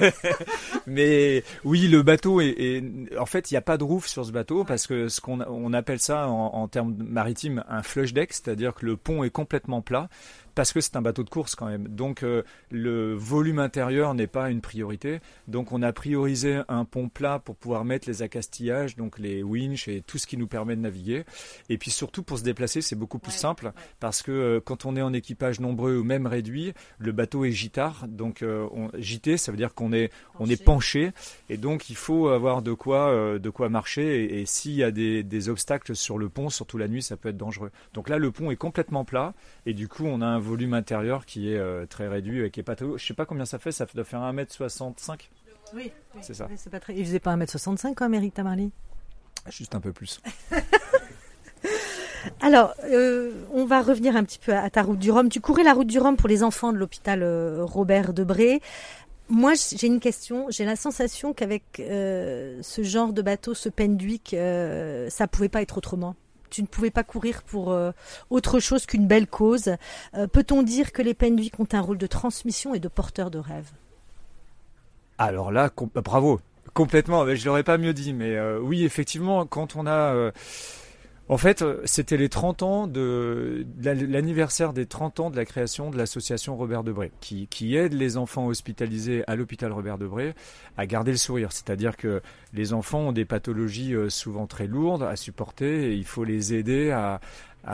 Mais 0.86 1.44
oui, 1.64 1.86
le 1.88 2.02
bateau 2.02 2.40
est, 2.40 2.82
en 3.18 3.26
fait, 3.26 3.50
il 3.50 3.54
n'y 3.54 3.58
a 3.58 3.62
pas 3.62 3.76
de 3.76 3.84
roof 3.84 4.06
sur 4.06 4.24
ce 4.24 4.32
bateau 4.32 4.64
parce 4.64 4.86
que 4.86 5.08
ce 5.08 5.20
qu'on 5.20 5.40
on 5.42 5.72
appelle 5.74 6.00
ça 6.00 6.28
en, 6.28 6.46
en 6.54 6.66
termes 6.66 6.94
maritimes 6.98 7.62
un 7.68 7.82
flush 7.82 8.14
deck, 8.14 8.32
c'est-à-dire 8.32 8.72
que 8.72 8.86
le 8.86 8.96
pont 8.96 9.22
est 9.22 9.30
complètement 9.30 9.82
plat 9.82 10.08
parce 10.54 10.72
que 10.72 10.80
c'est 10.80 10.96
un 10.96 11.02
bateau 11.02 11.22
de 11.22 11.30
course 11.30 11.54
quand 11.54 11.66
même. 11.66 11.88
Donc 11.88 12.22
euh, 12.22 12.42
le 12.70 13.14
volume 13.14 13.58
intérieur 13.58 14.14
n'est 14.14 14.26
pas 14.26 14.50
une 14.50 14.60
priorité. 14.60 15.20
Donc 15.48 15.72
on 15.72 15.82
a 15.82 15.92
priorisé 15.92 16.60
un 16.68 16.84
pont 16.84 17.08
plat 17.08 17.38
pour 17.38 17.56
pouvoir 17.56 17.84
mettre 17.84 18.08
les 18.08 18.22
accastillages, 18.22 18.96
donc 18.96 19.18
les 19.18 19.42
winches 19.42 19.88
et 19.88 20.02
tout 20.02 20.18
ce 20.18 20.26
qui 20.26 20.36
nous 20.36 20.46
permet 20.46 20.76
de 20.76 20.80
naviguer. 20.80 21.24
Et 21.68 21.78
puis 21.78 21.90
surtout 21.90 22.22
pour 22.22 22.38
se 22.38 22.44
déplacer, 22.44 22.80
c'est 22.80 22.96
beaucoup 22.96 23.18
plus 23.18 23.32
simple 23.32 23.72
parce 24.00 24.22
que 24.22 24.32
euh, 24.32 24.60
quand 24.60 24.84
on 24.86 24.96
est 24.96 25.02
en 25.02 25.12
équipage 25.12 25.60
nombreux 25.60 25.96
ou 25.98 26.04
même 26.04 26.26
réduit, 26.26 26.72
le 26.98 27.12
bateau 27.12 27.44
est 27.44 27.52
gitard. 27.52 28.06
Donc 28.08 28.42
euh, 28.42 28.68
on, 28.72 28.90
gité, 28.98 29.36
ça 29.36 29.50
veut 29.50 29.58
dire 29.58 29.74
qu'on 29.74 29.92
est 29.92 30.10
on 30.38 30.48
est 30.48 30.62
penché 30.62 31.12
et 31.48 31.56
donc 31.56 31.90
il 31.90 31.96
faut 31.96 32.28
avoir 32.28 32.62
de 32.62 32.72
quoi 32.72 33.38
de 33.38 33.50
quoi 33.50 33.68
marcher. 33.68 34.40
Et, 34.40 34.46
s'il 34.46 34.72
y 34.72 34.82
a 34.84 34.90
des, 34.90 35.22
des 35.22 35.48
obstacles 35.48 35.96
sur 35.96 36.18
le 36.18 36.28
pont, 36.28 36.50
surtout 36.50 36.78
la 36.78 36.86
nuit, 36.86 37.02
ça 37.02 37.16
peut 37.16 37.30
être 37.30 37.36
dangereux. 37.36 37.70
Donc 37.94 38.08
là, 38.08 38.18
le 38.18 38.30
pont 38.30 38.50
est 38.50 38.56
complètement 38.56 39.04
plat 39.04 39.34
et 39.66 39.74
du 39.74 39.88
coup 39.88 40.04
on 40.04 40.20
a 40.20 40.26
un 40.26 40.38
volume 40.44 40.74
intérieur 40.74 41.26
qui 41.26 41.52
est 41.52 41.58
euh, 41.58 41.86
très 41.86 42.08
réduit, 42.08 42.50
qui 42.50 42.60
est 42.60 42.62
pas 42.62 42.76
Je 42.78 43.04
sais 43.04 43.14
pas 43.14 43.26
combien 43.26 43.44
ça 43.44 43.58
fait, 43.58 43.72
ça 43.72 43.86
doit 43.92 44.04
faire 44.04 44.20
1m65 44.20 45.28
Oui, 45.74 45.90
c'est 46.20 46.34
ça. 46.34 46.48
pas 46.70 46.80
très... 46.80 46.94
Il 46.94 47.04
faisait 47.04 47.20
pas 47.20 47.36
1m65 47.36 47.94
quand 47.94 48.08
même, 48.08 48.14
Eric 48.14 48.34
Tamarly? 48.34 48.70
Juste 49.48 49.74
un 49.74 49.80
peu 49.80 49.92
plus. 49.92 50.20
Alors, 52.40 52.74
euh, 52.84 53.32
on 53.52 53.64
va 53.66 53.82
revenir 53.82 54.16
un 54.16 54.24
petit 54.24 54.38
peu 54.38 54.54
à 54.54 54.70
ta 54.70 54.82
route 54.82 54.98
du 54.98 55.10
Rhum. 55.10 55.28
Tu 55.28 55.40
courais 55.40 55.64
la 55.64 55.74
route 55.74 55.86
du 55.86 55.98
Rhum 55.98 56.16
pour 56.16 56.28
les 56.28 56.42
enfants 56.42 56.72
de 56.72 56.78
l'hôpital 56.78 57.22
euh, 57.22 57.64
Robert 57.64 58.14
Debré. 58.14 58.60
Moi, 59.28 59.52
j'ai 59.54 59.86
une 59.86 60.00
question. 60.00 60.46
J'ai 60.50 60.64
la 60.64 60.76
sensation 60.76 61.32
qu'avec 61.32 61.62
ce 61.78 62.82
genre 62.82 63.12
de 63.14 63.22
bateau, 63.22 63.54
ce 63.54 63.70
Penduic, 63.70 64.36
ça 65.08 65.26
pouvait 65.28 65.48
pas 65.48 65.62
être 65.62 65.78
autrement 65.78 66.14
tu 66.54 66.62
ne 66.62 66.68
pouvais 66.68 66.92
pas 66.92 67.02
courir 67.02 67.42
pour 67.42 67.72
euh, 67.72 67.90
autre 68.30 68.60
chose 68.60 68.86
qu'une 68.86 69.08
belle 69.08 69.26
cause. 69.26 69.74
Euh, 70.14 70.28
peut-on 70.28 70.62
dire 70.62 70.92
que 70.92 71.02
les 71.02 71.12
Penduic 71.12 71.58
ont 71.58 71.66
un 71.72 71.80
rôle 71.80 71.98
de 71.98 72.06
transmission 72.06 72.74
et 72.74 72.78
de 72.78 72.86
porteur 72.86 73.32
de 73.32 73.38
rêve? 73.38 73.70
Alors 75.18 75.50
là, 75.50 75.70
bah, 75.94 76.00
bravo, 76.00 76.40
complètement. 76.72 77.26
Je 77.34 77.44
l'aurais 77.44 77.64
pas 77.64 77.76
mieux 77.76 77.92
dit, 77.92 78.12
mais 78.12 78.36
euh, 78.36 78.60
oui, 78.60 78.84
effectivement, 78.84 79.46
quand 79.46 79.74
on 79.74 79.88
a 79.88 80.30
en 81.28 81.38
fait, 81.38 81.62
euh, 81.62 81.80
c'était 81.86 82.18
les 82.18 82.28
30 82.28 82.62
ans 82.62 82.86
de, 82.86 83.66
l'anniversaire 83.82 84.74
des 84.74 84.84
30 84.84 85.20
ans 85.20 85.30
de 85.30 85.36
la 85.36 85.46
création 85.46 85.90
de 85.90 85.96
l'association 85.96 86.54
Robert 86.56 86.84
Debré, 86.84 87.12
qui, 87.20 87.76
aide 87.76 87.94
les 87.94 88.18
enfants 88.18 88.46
hospitalisés 88.46 89.24
à 89.26 89.34
l'hôpital 89.34 89.72
Robert 89.72 89.96
Debré 89.96 90.34
à 90.76 90.86
garder 90.86 91.12
le 91.12 91.16
sourire. 91.16 91.50
C'est-à-dire 91.52 91.96
que 91.96 92.20
les 92.52 92.74
enfants 92.74 93.00
ont 93.00 93.12
des 93.12 93.24
pathologies 93.24 93.94
euh, 93.94 94.10
souvent 94.10 94.46
très 94.46 94.66
lourdes 94.66 95.02
à 95.02 95.16
supporter 95.16 95.92
et 95.92 95.94
il 95.94 96.04
faut 96.04 96.24
les 96.24 96.52
aider 96.52 96.90
à, 96.90 97.20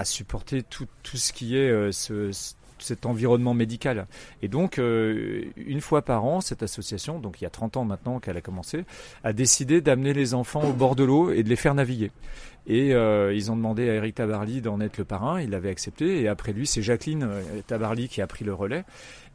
supporter 0.05 0.63
tout, 0.63 0.87
ce 1.15 1.33
qui 1.33 1.57
est 1.57 1.71
euh, 1.71 1.91
ce, 1.91 2.31
cet 2.79 3.05
environnement 3.05 3.53
médical. 3.53 4.07
Et 4.43 4.49
donc, 4.49 4.79
une 4.79 5.81
fois 5.81 6.03
par 6.03 6.25
an, 6.25 6.41
cette 6.41 6.63
association, 6.63 7.19
donc 7.19 7.41
il 7.41 7.45
y 7.45 7.47
a 7.47 7.51
30 7.51 7.77
ans 7.77 7.85
maintenant 7.85 8.21
qu'elle 8.21 8.37
a 8.37 8.41
commencé, 8.41 8.85
a 9.25 9.33
décidé 9.33 9.81
d'amener 9.81 10.15
les 10.15 10.33
enfants 10.35 10.63
au 10.63 10.73
bord 10.73 10.95
de 10.95 11.05
l'eau 11.05 11.31
et 11.31 11.43
de 11.43 11.49
les 11.49 11.57
faire 11.57 11.75
naviguer. 11.75 12.11
Et 12.67 12.95
euh, 12.95 13.33
ils 13.35 13.51
ont 13.51 13.57
demandé 13.57 13.89
à 13.89 13.95
Eric 13.95 14.17
Tabarly 14.17 14.61
d'en 14.61 14.81
être 14.81 14.99
le 14.99 15.05
parrain. 15.05 15.41
Il 15.41 15.51
l'avait 15.51 15.71
accepté. 15.71 16.21
Et 16.21 16.29
après 16.29 16.53
lui, 16.53 16.67
c'est 16.67 16.83
Jacqueline 16.83 17.25
euh, 17.25 17.43
Tabarly 17.67 18.09
qui 18.09 18.21
a 18.21 18.27
pris 18.27 18.45
le 18.45 18.55
relais. 18.55 18.85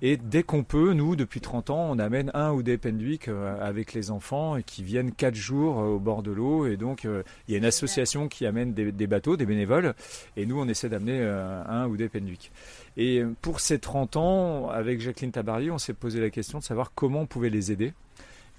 Et 0.01 0.17
dès 0.17 0.43
qu'on 0.43 0.63
peut, 0.63 0.93
nous, 0.93 1.15
depuis 1.15 1.41
30 1.41 1.69
ans, 1.69 1.87
on 1.89 1.99
amène 1.99 2.29
un 2.33 2.51
ou 2.51 2.63
des 2.63 2.77
Penduic 2.77 3.27
euh, 3.27 3.57
avec 3.65 3.93
les 3.93 4.11
enfants 4.11 4.57
et 4.57 4.63
qui 4.63 4.83
viennent 4.83 5.11
quatre 5.11 5.35
jours 5.35 5.77
au 5.77 5.99
bord 5.99 6.21
de 6.21 6.31
l'eau. 6.31 6.67
Et 6.67 6.77
donc, 6.77 7.05
il 7.05 7.51
y 7.51 7.55
a 7.55 7.57
une 7.57 7.65
association 7.65 8.27
qui 8.27 8.45
amène 8.45 8.73
des, 8.73 9.07
bateaux, 9.07 9.37
des 9.37 9.45
bénévoles. 9.45 9.95
Et 10.37 10.45
nous, 10.45 10.59
on 10.59 10.67
essaie 10.67 10.89
d'amener 10.89 11.21
un 11.23 11.87
ou 11.87 11.97
des 11.97 12.09
Penduic. 12.09 12.51
Et 12.97 13.23
pour 13.41 13.59
ces 13.59 13.79
30 13.79 14.17
ans, 14.17 14.69
avec 14.69 15.01
Jacqueline 15.01 15.31
Tabarly, 15.31 15.71
on 15.71 15.77
s'est 15.77 15.93
posé 15.93 16.19
la 16.19 16.29
question 16.29 16.59
de 16.59 16.63
savoir 16.63 16.91
comment 16.93 17.21
on 17.21 17.25
pouvait 17.25 17.49
les 17.49 17.71
aider. 17.71 17.93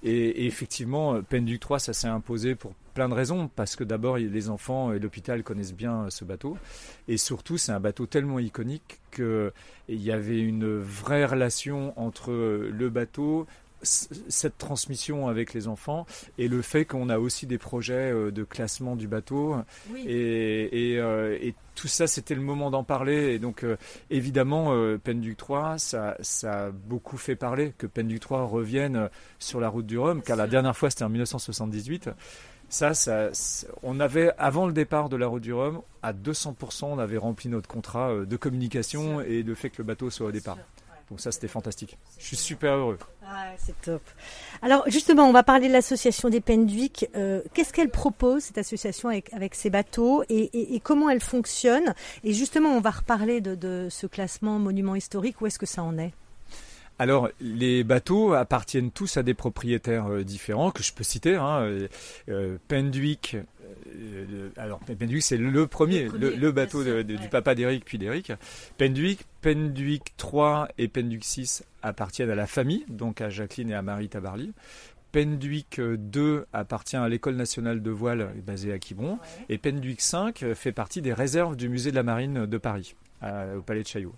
Et, 0.09 0.47
effectivement, 0.47 1.21
Penduc 1.21 1.59
3, 1.59 1.79
ça 1.79 1.91
s'est 1.91 2.07
imposé 2.07 2.55
pour 2.55 2.73
plein 2.93 3.09
de 3.09 3.13
raisons, 3.13 3.49
parce 3.53 3.75
que 3.75 3.83
d'abord, 3.83 4.17
les 4.17 4.49
enfants 4.49 4.93
et 4.93 4.99
l'hôpital 4.99 5.43
connaissent 5.43 5.73
bien 5.73 6.09
ce 6.09 6.23
bateau, 6.23 6.57
et 7.09 7.17
surtout, 7.17 7.57
c'est 7.57 7.73
un 7.73 7.81
bateau 7.81 8.05
tellement 8.05 8.39
iconique 8.39 9.01
qu'il 9.11 9.51
y 9.89 10.11
avait 10.11 10.39
une 10.39 10.79
vraie 10.79 11.25
relation 11.25 11.93
entre 11.99 12.31
le 12.31 12.89
bateau, 12.89 13.47
cette 13.81 14.57
transmission 14.57 15.27
avec 15.27 15.53
les 15.53 15.67
enfants 15.67 16.05
et 16.37 16.47
le 16.47 16.61
fait 16.61 16.85
qu'on 16.85 17.09
a 17.09 17.19
aussi 17.19 17.45
des 17.45 17.57
projets 17.57 18.11
de 18.31 18.43
classement 18.43 18.95
du 18.95 19.07
bateau. 19.07 19.55
Et, 20.05 20.95
et, 20.95 21.55
tout 21.75 21.87
ça 21.87 22.07
c'était 22.07 22.33
le 22.33 22.41
moment 22.41 22.71
d'en 22.71 22.83
parler. 22.83 23.33
Et 23.33 23.39
donc 23.39 23.63
évidemment 24.09 24.73
Penduc 25.03 25.37
3 25.37 25.77
ça, 25.77 26.17
ça 26.21 26.65
a 26.65 26.71
beaucoup 26.71 27.17
fait 27.17 27.35
parler 27.35 27.73
que 27.77 27.85
Penduc 27.85 28.19
3 28.19 28.45
revienne 28.45 29.09
sur 29.37 29.59
la 29.59 29.69
route 29.69 29.85
du 29.85 29.99
Rhum 29.99 30.23
car 30.23 30.37
la 30.37 30.47
dernière 30.47 30.75
fois 30.75 30.89
c'était 30.89 31.03
en 31.03 31.09
1978 31.09 32.09
ça, 32.69 32.93
ça, 32.93 33.29
on 33.83 33.99
avait, 33.99 34.31
avant 34.37 34.67
le 34.67 34.73
départ 34.73 35.09
de 35.09 35.15
la 35.15 35.27
route 35.27 35.41
du 35.41 35.53
Rhum, 35.53 35.81
à 36.03 36.13
200%, 36.13 36.85
on 36.85 36.99
avait 36.99 37.17
rempli 37.17 37.49
notre 37.49 37.69
contrat 37.69 38.11
euh, 38.11 38.25
de 38.25 38.35
communication 38.35 39.21
et 39.21 39.43
le 39.43 39.55
fait 39.55 39.69
que 39.69 39.77
le 39.79 39.85
bateau 39.85 40.09
soit 40.09 40.27
au 40.27 40.31
départ. 40.31 40.57
Donc 41.09 41.21
ça, 41.21 41.31
c'était 41.31 41.47
fantastique. 41.47 41.97
Je 42.19 42.25
suis 42.25 42.35
super 42.35 42.73
heureux. 42.73 42.97
Ah, 43.25 43.51
c'est 43.57 43.79
top. 43.81 44.01
Alors 44.61 44.83
justement, 44.87 45.23
on 45.27 45.31
va 45.31 45.43
parler 45.43 45.67
de 45.67 45.73
l'association 45.73 46.29
des 46.29 46.41
Penduic. 46.41 47.07
Euh, 47.15 47.41
Qu'est-ce 47.53 47.71
qu'elle 47.71 47.89
propose, 47.89 48.43
cette 48.43 48.57
association, 48.57 49.09
avec, 49.09 49.31
avec 49.33 49.55
ces 49.55 49.69
bateaux 49.69 50.23
et, 50.29 50.75
et, 50.75 50.79
comment 50.79 51.09
elle 51.09 51.21
fonctionne? 51.21 51.93
Et 52.23 52.33
justement, 52.33 52.69
on 52.69 52.81
va 52.81 52.91
reparler 52.91 53.39
de, 53.39 53.55
de 53.55 53.87
ce 53.89 54.05
classement 54.07 54.59
monument 54.59 54.95
historique. 54.95 55.41
Où 55.41 55.47
est-ce 55.47 55.59
que 55.59 55.65
ça 55.65 55.83
en 55.83 55.97
est? 55.97 56.11
Alors, 56.99 57.29
les 57.39 57.83
bateaux 57.83 58.33
appartiennent 58.33 58.89
tous 58.89 59.17
à 59.17 59.23
des 59.23 59.35
propriétaires 59.35 60.07
euh, 60.07 60.23
différents 60.23 60.71
que 60.71 60.81
je 60.81 60.91
peux 60.93 61.03
citer. 61.03 61.35
Hein, 61.35 61.87
euh, 62.27 62.57
Penduic, 62.67 63.37
alors 64.57 64.79
Penduic 64.79 65.21
c'est 65.21 65.37
le 65.37 65.67
premier, 65.67 66.07
le, 66.07 66.51
bateau 66.51 66.83
du 67.03 67.29
papa 67.29 67.55
d'Eric 67.55 67.85
puis 67.85 67.97
d'Eric. 67.97 68.31
Penduic, 68.77 69.19
Penduic 69.41 70.15
3 70.17 70.69
et 70.77 70.87
Penduic 70.87 71.23
6 71.23 71.63
appartiennent 71.81 72.29
à 72.29 72.35
la 72.35 72.47
famille, 72.47 72.85
donc 72.87 73.21
à 73.21 73.29
Jacqueline 73.29 73.69
et 73.71 73.75
à 73.75 73.81
Marie 73.81 74.09
Tabarly. 74.09 74.53
Penduic 75.11 75.79
2 75.79 76.45
appartient 76.53 76.97
à 76.97 77.07
l'école 77.07 77.35
nationale 77.35 77.81
de 77.81 77.91
voile 77.91 78.33
basée 78.45 78.73
à 78.73 78.79
Quiberon 78.79 79.19
et 79.49 79.57
Penduic 79.57 80.01
5 80.01 80.53
fait 80.53 80.71
partie 80.71 81.01
des 81.01 81.13
réserves 81.13 81.55
du 81.55 81.69
musée 81.69 81.91
de 81.91 81.95
la 81.95 82.03
marine 82.03 82.45
de 82.45 82.57
Paris, 82.57 82.95
au 83.23 83.61
palais 83.61 83.83
de 83.83 83.87
Chaillot. 83.87 84.13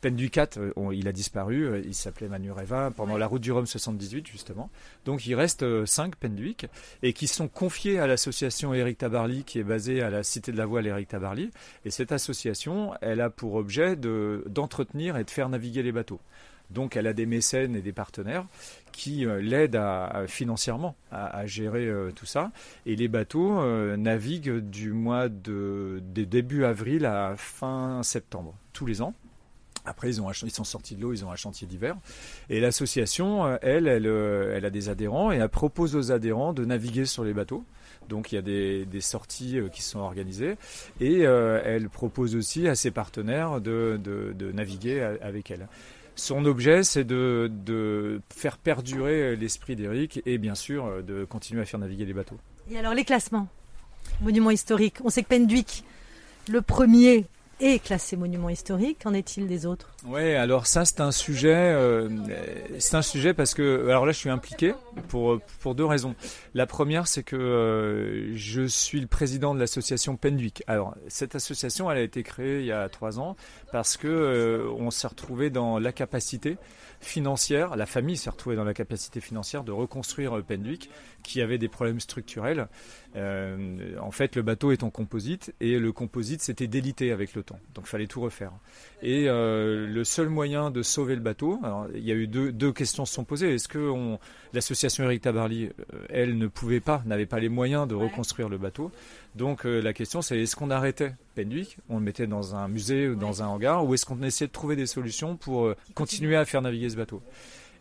Penduicat, 0.00 0.48
euh, 0.56 0.72
il 0.92 1.08
a 1.08 1.12
disparu, 1.12 1.66
euh, 1.66 1.82
il 1.84 1.94
s'appelait 1.94 2.28
Manureva 2.28 2.90
pendant 2.90 3.18
la 3.18 3.26
route 3.26 3.42
du 3.42 3.52
Rhum 3.52 3.66
78 3.66 4.26
justement. 4.26 4.70
Donc 5.04 5.26
il 5.26 5.34
reste 5.34 5.84
5 5.84 6.12
euh, 6.12 6.16
Penduic 6.18 6.66
et 7.02 7.12
qui 7.12 7.26
sont 7.26 7.48
confiés 7.48 7.98
à 7.98 8.06
l'association 8.06 8.72
Eric 8.72 8.98
Tabarly 8.98 9.44
qui 9.44 9.58
est 9.58 9.64
basée 9.64 10.00
à 10.00 10.08
la 10.08 10.22
Cité 10.22 10.52
de 10.52 10.56
la 10.56 10.64
Voile 10.64 10.86
Eric 10.86 11.08
Tabarly. 11.08 11.50
Et 11.84 11.90
cette 11.90 12.12
association, 12.12 12.94
elle 13.02 13.20
a 13.20 13.28
pour 13.28 13.54
objet 13.54 13.94
d'entretenir 13.94 15.18
et 15.18 15.24
de 15.24 15.30
faire 15.30 15.48
naviguer 15.50 15.82
les 15.82 15.92
bateaux. 15.92 16.20
Donc 16.70 16.96
elle 16.96 17.06
a 17.06 17.12
des 17.12 17.26
mécènes 17.26 17.76
et 17.76 17.82
des 17.82 17.92
partenaires 17.92 18.46
qui 18.92 19.26
l'aident 19.26 19.76
à, 19.76 20.24
financièrement 20.28 20.94
à, 21.10 21.44
gérer 21.46 21.90
tout 22.14 22.26
ça. 22.26 22.52
Et 22.86 22.94
les 22.94 23.08
bateaux 23.08 23.60
naviguent 23.96 24.58
du 24.58 24.92
mois 24.92 25.28
de, 25.28 26.00
de 26.14 26.24
début 26.24 26.64
avril 26.64 27.06
à 27.06 27.34
fin 27.36 28.02
septembre, 28.04 28.54
tous 28.72 28.86
les 28.86 29.02
ans. 29.02 29.14
Après, 29.90 30.08
ils, 30.08 30.22
ont 30.22 30.30
ils 30.30 30.52
sont 30.52 30.62
sortis 30.62 30.94
de 30.94 31.02
l'eau, 31.02 31.12
ils 31.12 31.24
ont 31.24 31.32
un 31.32 31.36
chantier 31.36 31.66
d'hiver. 31.66 31.96
Et 32.48 32.60
l'association, 32.60 33.44
euh, 33.44 33.56
elle, 33.60 33.88
elle, 33.88 34.06
euh, 34.06 34.56
elle, 34.56 34.64
a 34.64 34.70
des 34.70 34.88
adhérents 34.88 35.32
et 35.32 35.36
elle 35.36 35.48
propose 35.48 35.96
aux 35.96 36.12
adhérents 36.12 36.52
de 36.52 36.64
naviguer 36.64 37.06
sur 37.06 37.24
les 37.24 37.32
bateaux. 37.32 37.64
Donc 38.08 38.30
il 38.30 38.36
y 38.36 38.38
a 38.38 38.42
des, 38.42 38.86
des 38.86 39.00
sorties 39.00 39.58
euh, 39.58 39.68
qui 39.68 39.82
sont 39.82 39.98
organisées 39.98 40.56
et 41.00 41.22
elle 41.22 41.88
propose 41.88 42.36
aussi 42.36 42.68
à 42.68 42.76
ses 42.76 42.92
partenaires 42.92 43.60
de, 43.60 44.00
de, 44.02 44.52
naviguer 44.52 45.00
avec 45.20 45.50
elle. 45.50 45.66
Son 46.14 46.44
objet, 46.44 46.84
c'est 46.84 47.04
de, 47.04 47.50
de, 47.64 48.20
faire 48.32 48.58
perdurer 48.58 49.34
l'esprit 49.34 49.74
d'Eric 49.74 50.22
et 50.24 50.38
bien 50.38 50.54
sûr 50.54 51.02
de 51.02 51.24
continuer 51.24 51.62
à 51.62 51.64
faire 51.64 51.80
naviguer 51.80 52.04
les 52.04 52.12
bateaux. 52.12 52.38
Et 52.70 52.78
alors 52.78 52.94
les 52.94 53.04
classements? 53.04 53.48
Monument 54.20 54.50
historique. 54.50 54.96
On 55.02 55.10
sait 55.10 55.22
que 55.22 55.28
Penduic, 55.28 55.84
le 56.48 56.62
premier 56.62 57.26
et 57.60 57.78
classé 57.78 58.16
monument 58.16 58.48
historique. 58.48 58.98
Qu'en 59.02 59.14
est-il 59.14 59.46
des 59.46 59.66
autres? 59.66 59.92
Oui, 60.06 60.34
alors 60.34 60.66
ça 60.66 60.84
c'est 60.84 61.00
un 61.00 61.12
sujet, 61.12 61.54
euh, 61.54 62.08
c'est 62.78 62.96
un 62.96 63.02
sujet 63.02 63.34
parce 63.34 63.54
que 63.54 63.88
alors 63.88 64.06
là 64.06 64.12
je 64.12 64.18
suis 64.18 64.30
impliqué 64.30 64.74
pour 65.08 65.40
pour 65.60 65.74
deux 65.74 65.84
raisons. 65.84 66.14
La 66.54 66.66
première 66.66 67.06
c'est 67.06 67.22
que 67.22 67.36
euh, 67.36 68.36
je 68.36 68.66
suis 68.66 69.00
le 69.00 69.06
président 69.06 69.54
de 69.54 69.60
l'association 69.60 70.16
Penduic. 70.16 70.62
Alors 70.66 70.94
cette 71.08 71.34
association 71.34 71.90
elle 71.90 71.98
a 71.98 72.02
été 72.02 72.22
créée 72.22 72.60
il 72.60 72.66
y 72.66 72.72
a 72.72 72.88
trois 72.88 73.20
ans 73.20 73.36
parce 73.72 73.96
que 73.96 74.08
euh, 74.08 74.70
on 74.78 74.90
s'est 74.90 75.08
retrouvé 75.08 75.50
dans 75.50 75.78
la 75.78 75.92
capacité 75.92 76.56
financière, 77.00 77.76
la 77.76 77.86
famille 77.86 78.16
s'est 78.16 78.30
retrouvée 78.30 78.56
dans 78.56 78.64
la 78.64 78.74
capacité 78.74 79.20
financière 79.20 79.64
de 79.64 79.72
reconstruire 79.72 80.42
Penduic 80.42 80.90
qui 81.22 81.40
avait 81.40 81.58
des 81.58 81.68
problèmes 81.68 82.00
structurels. 82.00 82.68
Euh, 83.16 83.96
en 84.00 84.10
fait, 84.10 84.36
le 84.36 84.42
bateau 84.42 84.70
est 84.70 84.82
en 84.82 84.90
composite 84.90 85.52
et 85.60 85.78
le 85.78 85.92
composite 85.92 86.42
s'était 86.42 86.68
délité 86.68 87.10
avec 87.10 87.34
le 87.34 87.42
temps, 87.42 87.58
donc 87.74 87.84
il 87.86 87.88
fallait 87.88 88.06
tout 88.06 88.20
refaire. 88.20 88.52
Et 89.02 89.28
euh, 89.28 89.86
le 89.86 90.04
seul 90.04 90.28
moyen 90.28 90.70
de 90.70 90.82
sauver 90.82 91.16
le 91.16 91.20
bateau, 91.20 91.58
alors, 91.64 91.88
il 91.94 92.04
y 92.04 92.12
a 92.12 92.14
eu 92.14 92.28
deux, 92.28 92.52
deux 92.52 92.72
questions 92.72 93.04
se 93.04 93.14
sont 93.14 93.24
posées. 93.24 93.54
Est-ce 93.54 93.66
que 93.66 93.92
l'association 94.52 95.04
Eric 95.04 95.22
Tabarly, 95.22 95.66
euh, 95.66 96.06
elle, 96.08 96.38
ne 96.38 96.46
pouvait 96.46 96.80
pas, 96.80 97.02
n'avait 97.04 97.26
pas 97.26 97.40
les 97.40 97.48
moyens 97.48 97.88
de 97.88 97.94
reconstruire 97.94 98.48
le 98.48 98.58
bateau? 98.58 98.92
Donc 99.34 99.62
la 99.62 99.92
question, 99.92 100.22
c'est 100.22 100.40
est-ce 100.40 100.56
qu'on 100.56 100.70
arrêtait 100.70 101.14
Penduic, 101.36 101.78
on 101.88 101.98
le 101.98 102.04
mettait 102.04 102.26
dans 102.26 102.56
un 102.56 102.66
musée 102.66 103.08
ou 103.08 103.14
dans 103.14 103.44
un 103.44 103.46
hangar, 103.46 103.86
ou 103.86 103.94
est-ce 103.94 104.04
qu'on 104.04 104.20
essayait 104.22 104.48
de 104.48 104.52
trouver 104.52 104.74
des 104.74 104.86
solutions 104.86 105.36
pour 105.36 105.72
continuer 105.94 106.34
à 106.34 106.44
faire 106.44 106.62
naviguer 106.62 106.90
ce 106.90 106.96
bateau? 106.96 107.22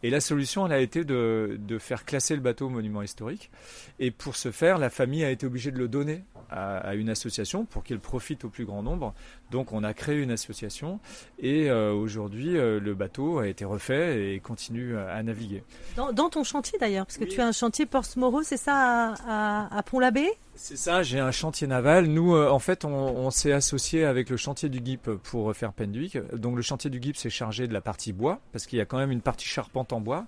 Et 0.03 0.09
la 0.09 0.21
solution, 0.21 0.65
elle 0.65 0.73
a 0.73 0.79
été 0.79 1.03
de, 1.03 1.57
de, 1.59 1.77
faire 1.77 2.05
classer 2.05 2.35
le 2.35 2.41
bateau 2.41 2.67
au 2.67 2.69
monument 2.69 3.01
historique. 3.01 3.51
Et 3.99 4.11
pour 4.11 4.35
ce 4.35 4.51
faire, 4.51 4.77
la 4.77 4.89
famille 4.89 5.23
a 5.23 5.31
été 5.31 5.45
obligée 5.45 5.71
de 5.71 5.77
le 5.77 5.87
donner 5.87 6.23
à, 6.49 6.77
à 6.77 6.95
une 6.95 7.09
association 7.09 7.65
pour 7.65 7.83
qu'il 7.83 7.99
profite 7.99 8.45
au 8.45 8.49
plus 8.49 8.65
grand 8.65 8.81
nombre. 8.81 9.13
Donc 9.51 9.73
on 9.73 9.83
a 9.83 9.93
créé 9.93 10.21
une 10.21 10.31
association 10.31 10.99
et 11.39 11.69
euh, 11.69 11.91
aujourd'hui 11.91 12.57
euh, 12.57 12.79
le 12.79 12.93
bateau 12.93 13.39
a 13.39 13.47
été 13.47 13.65
refait 13.65 14.33
et 14.33 14.39
continue 14.39 14.97
à, 14.97 15.21
naviguer. 15.23 15.63
Dans, 15.95 16.11
dans, 16.11 16.29
ton 16.29 16.43
chantier 16.43 16.77
d'ailleurs, 16.79 17.05
parce 17.05 17.17
que 17.17 17.25
tu 17.25 17.41
as 17.41 17.47
un 17.47 17.51
chantier 17.51 17.85
Ports-Moreau, 17.85 18.43
c'est 18.43 18.57
ça, 18.57 19.15
à, 19.27 19.77
à, 19.77 19.83
Pont-l'Abbé? 19.83 20.29
C'est 20.61 20.75
ça, 20.75 21.03
j'ai 21.03 21.19
un 21.19 21.31
chantier 21.31 21.67
naval. 21.67 22.07
Nous, 22.07 22.35
euh, 22.35 22.49
en 22.49 22.59
fait, 22.59 22.83
on, 22.83 23.31
s'est 23.31 23.53
associé 23.53 24.03
avec 24.03 24.29
le 24.29 24.35
chantier 24.35 24.67
du 24.67 24.81
GIP 24.83 25.09
pour 25.09 25.55
faire 25.55 25.71
Penduic. 25.71 26.17
Donc 26.33 26.57
le 26.57 26.61
chantier 26.61 26.89
du 26.89 27.01
GIP 27.01 27.15
s'est 27.15 27.29
chargé 27.29 27.65
de 27.65 27.73
la 27.73 27.79
partie 27.79 28.11
bois, 28.11 28.41
parce 28.51 28.65
qu'il 28.65 28.77
y 28.77 28.81
a 28.81 28.85
quand 28.85 28.97
même 28.97 29.09
une 29.09 29.21
partie 29.21 29.47
charpente 29.47 29.93
en 29.93 30.01
bois. 30.01 30.25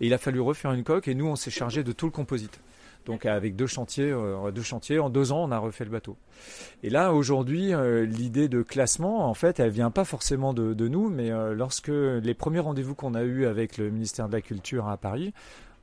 Et 0.00 0.06
il 0.06 0.14
a 0.14 0.18
fallu 0.18 0.40
refaire 0.40 0.72
une 0.72 0.84
coque 0.84 1.08
et 1.08 1.16
nous, 1.16 1.26
on 1.26 1.34
s'est 1.34 1.50
chargé 1.50 1.82
de 1.82 1.90
tout 1.90 2.06
le 2.06 2.12
composite. 2.12 2.60
Donc 3.06 3.26
avec 3.26 3.56
deux 3.56 3.66
chantiers, 3.66 4.12
euh, 4.12 4.52
deux 4.52 4.62
chantiers, 4.62 5.00
en 5.00 5.10
deux 5.10 5.32
ans, 5.32 5.42
on 5.42 5.50
a 5.50 5.58
refait 5.58 5.84
le 5.84 5.90
bateau. 5.90 6.16
Et 6.84 6.88
là, 6.88 7.12
aujourd'hui, 7.12 7.74
euh, 7.74 8.06
l'idée 8.06 8.48
de 8.48 8.62
classement, 8.62 9.28
en 9.28 9.34
fait, 9.34 9.58
elle 9.58 9.70
vient 9.70 9.90
pas 9.90 10.04
forcément 10.04 10.54
de, 10.54 10.86
nous, 10.86 11.10
mais 11.10 11.30
lorsque 11.54 11.88
les 11.88 12.34
premiers 12.34 12.60
rendez-vous 12.60 12.94
qu'on 12.94 13.14
a 13.14 13.24
eus 13.24 13.46
avec 13.46 13.78
le 13.78 13.90
ministère 13.90 14.28
de 14.28 14.34
la 14.34 14.42
Culture 14.42 14.88
à 14.88 14.96
Paris, 14.96 15.34